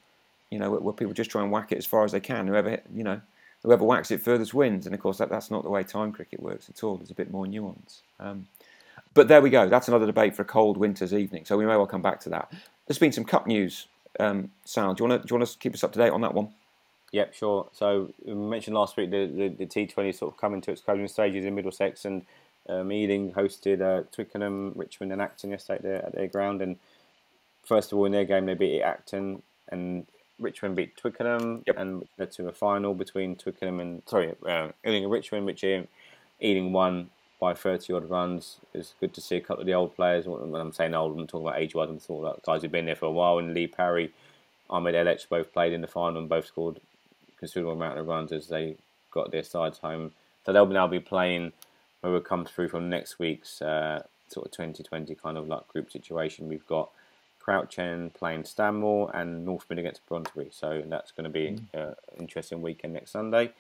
[0.51, 2.47] You know, where people just try and whack it as far as they can.
[2.47, 3.21] Whoever you know,
[3.65, 4.87] whoever whacks it furthest wins.
[4.87, 6.97] And of course, that, that's not the way time cricket works at all.
[6.97, 8.03] There's a bit more nuance.
[8.21, 8.47] Um,
[9.15, 9.69] but there we go.
[9.69, 11.45] That's another debate for a cold winter's evening.
[11.47, 12.53] So we may well come back to that.
[12.87, 13.87] There's been some cup news.
[14.21, 16.51] Um, Sal, do you want to keep us up to date on that one?
[17.13, 17.69] Yep, sure.
[17.73, 21.09] So we mentioned last week the, the, the T20 sort of coming to its closing
[21.09, 22.27] stages in Middlesex, and
[22.69, 26.61] um, Ealing hosted uh, Twickenham, Richmond, and Acton yesterday at their, at their ground.
[26.61, 26.77] And
[27.65, 30.07] first of all, in their game, they beat Acton, and
[30.39, 31.77] Richmond beat Twickenham, Yep.
[31.79, 36.73] and led to a final between Twickenham and sorry, uh, Ealing and Richmond, which Ealing
[36.73, 37.11] won
[37.41, 38.59] by 30 odd runs.
[38.73, 40.27] It's good to see a couple of the old players.
[40.27, 41.89] When I'm saying old, I'm talking about age wise.
[41.91, 43.39] I'm talking about guys who've been there for a while.
[43.39, 44.13] And Lee Parry,
[44.71, 46.81] Ahmed Elech both played in the final and both scored
[47.39, 48.77] considerable amount of runs as they
[49.11, 50.13] got their sides home.
[50.47, 51.53] So they'll now be playing
[52.03, 56.49] whoever comes through from next week's uh, sort of 2020 kind of like group situation.
[56.49, 56.91] We've got
[57.45, 60.49] Crouch End playing Stanmore and Northmid against Brunswick.
[60.53, 63.53] So that's going to be an interesting weekend next Sunday.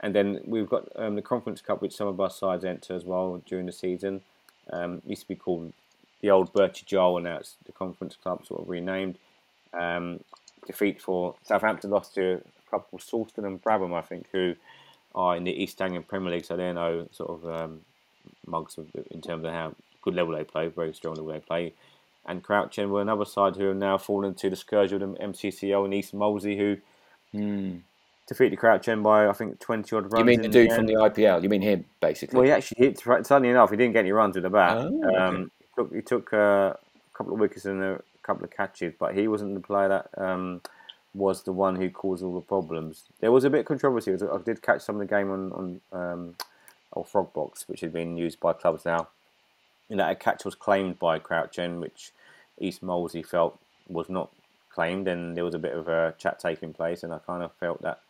[0.00, 3.04] And then we've got um, the Conference Cup, which some of our sides enter as
[3.04, 4.22] well during the season.
[4.70, 5.72] Um, used to be called
[6.20, 9.18] the old Bertie Joel, and now it's the Conference Club, sort of renamed.
[9.72, 10.20] Um,
[10.66, 14.56] defeat for Southampton lost to a couple, of Sawston and Babraham, I think, who
[15.14, 17.80] are in the East Anglian Premier League, so they're no sort of um,
[18.46, 21.72] mugs of, in terms of how good level they play, very strong level they play.
[22.28, 25.06] And Crouch End were another side who have now fallen to the scourge of the
[25.06, 26.76] MCCL and East Molesey, who
[27.32, 27.78] Hmm.
[28.26, 30.18] defeated Crouch End by I think twenty odd runs.
[30.18, 30.76] You mean the dude end.
[30.76, 31.42] from the IPL?
[31.42, 32.36] You mean him, basically?
[32.36, 32.98] Well, he actually hit.
[33.00, 34.76] Suddenly enough, he didn't get any runs with the bat.
[34.78, 35.16] Oh, okay.
[35.16, 36.78] um, he took, he took uh, a
[37.14, 40.60] couple of wickets and a couple of catches, but he wasn't the player that um,
[41.14, 43.04] was the one who caused all the problems.
[43.20, 44.12] There was a bit of controversy.
[44.12, 46.34] I did catch some of the game on on um,
[46.92, 49.08] old Frog Box, which had been used by clubs now.
[49.90, 52.12] And that a catch was claimed by Crouch End, which
[52.60, 54.30] East Molesey felt was not
[54.70, 57.52] claimed, and there was a bit of a chat taking place, and I kind of
[57.54, 58.00] felt that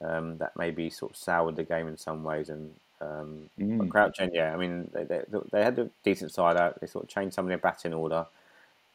[0.00, 2.48] um, that maybe sort of soured the game in some ways.
[2.50, 3.78] And um, Mm.
[3.78, 6.80] but Crouch End, yeah, I mean they, they, they had a decent side out.
[6.80, 8.26] They sort of changed some of their batting order,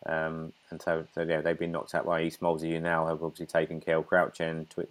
[0.05, 3.23] um, and so, so yeah, they've been knocked out by East Molesey, who now have
[3.23, 4.87] obviously taken care of Crouch End, Tw-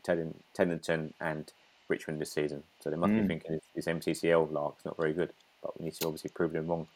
[1.20, 1.52] and
[1.88, 2.62] Richmond this season.
[2.80, 3.28] So they must be Mm.
[3.28, 5.32] thinking this, this MCCL lark's not very good,
[5.62, 6.88] but we need to obviously prove them wrong.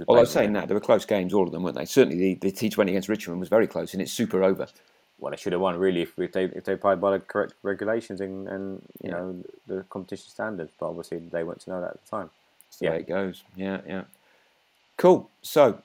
[0.00, 1.76] If we Well, I was saying that there were close games, all of them, weren't
[1.76, 1.84] they?
[1.84, 4.66] Certainly, the, the T20 against Richmond was very close, and it's super over.
[5.18, 7.54] well, they should have won really if, if they if they played by the correct
[7.62, 9.16] regulations and, and you Yeah.
[9.16, 10.70] know the competition standards.
[10.78, 12.30] But obviously they weren't to know that at the time.
[12.70, 12.92] That's Yeah.
[12.92, 13.42] it goes.
[13.56, 14.02] Yeah, yeah.
[14.96, 15.30] Cool.
[15.42, 15.80] So,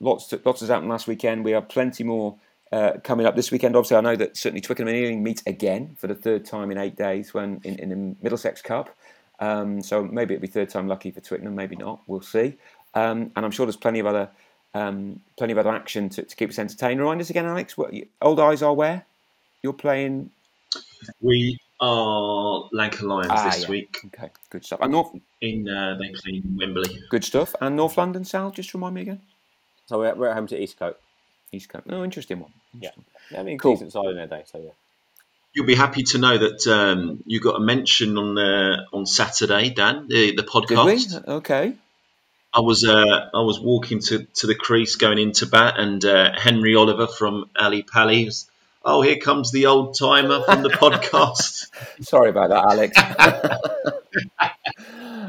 [0.00, 1.44] lots to, lots has happened last weekend.
[1.44, 2.36] We have plenty more
[2.72, 3.74] uh, coming up this weekend.
[3.76, 6.78] Obviously, I know that certainly Twickenham and Ealing meet again for the third time in
[6.78, 8.90] eight days when in, in the Middlesex Cup.
[9.40, 12.00] Um, so maybe it'll be third time lucky for Twickenham, maybe not.
[12.08, 12.56] We'll see.
[12.94, 14.28] Um, and I'm sure there's plenty of other
[14.74, 17.00] um, plenty of other action to, to keep us entertained.
[17.00, 17.76] Remind us again, Alex.
[17.76, 19.04] What old eyes are where?
[19.62, 20.30] You're playing.
[21.20, 23.68] We are Lanka Lions Ah, this yeah.
[23.68, 24.80] week Okay, good stuff.
[24.82, 25.10] And North,
[25.40, 27.02] in uh, they play in Wembley.
[27.10, 27.54] good stuff.
[27.60, 28.50] And North London, Sal.
[28.50, 29.20] Just remind me again.
[29.86, 30.96] So we're, we're at home to Eastcote.
[31.50, 31.86] East Coast.
[31.88, 32.52] Oh, interesting one.
[32.78, 32.90] Yeah.
[33.36, 33.74] I mean, Cool.
[33.74, 34.42] decent side in their day.
[34.46, 34.70] So yeah.
[35.54, 39.70] You'll be happy to know that um, you got a mention on uh, on Saturday,
[39.70, 41.26] Dan, the, the Did podcast.
[41.26, 41.32] we?
[41.32, 41.72] Okay.
[42.52, 46.32] I was uh, I was walking to, to the crease going into bat, and uh,
[46.36, 48.50] Henry Oliver from Ally Pally was,
[48.84, 51.66] oh, here comes the old timer from the podcast.
[52.04, 52.96] Sorry about that, Alex.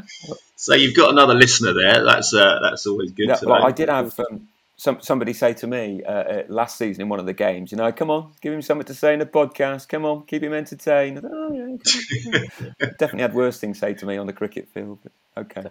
[0.60, 2.04] So you've got another listener there.
[2.04, 3.66] That's uh, that's always good Yeah, to well, know.
[3.66, 4.46] I did have um,
[4.76, 7.78] some somebody say to me uh, uh, last season in one of the games, you
[7.78, 9.88] know, come on, give him something to say in the podcast.
[9.88, 11.22] Come on, keep him entertained.
[11.22, 12.66] Thought, oh, yeah.
[12.98, 14.98] Definitely had worse things say to me on the cricket field.
[15.02, 15.12] But
[15.44, 15.70] okay,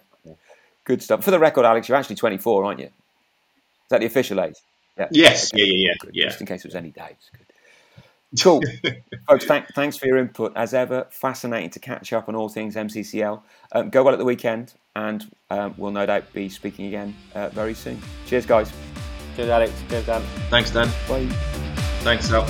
[0.83, 1.23] good stuff.
[1.23, 2.85] For the record, Alex, you're actually 24, aren't you?
[2.85, 2.91] Is
[3.89, 4.55] that the official age?
[4.97, 5.07] Yeah.
[5.11, 6.25] Yes, yeah, yeah, yeah, Good, yeah.
[6.25, 7.29] Just in case it was any dates.
[7.31, 7.45] Good.
[8.41, 8.61] Cool.
[9.27, 10.53] Folks, thank, thanks for your input.
[10.55, 13.41] As ever, fascinating to catch up on all things MCCL.
[13.71, 17.49] Um, go well at the weekend, and um, we'll no doubt be speaking again uh,
[17.49, 17.99] very soon.
[18.27, 18.71] Cheers, guys.
[19.35, 19.73] Cheers, Alex.
[19.89, 20.21] Cheers, Dan.
[20.49, 20.87] Thanks, Dan.
[21.07, 21.25] Bye.
[22.01, 22.45] Thanks, Al.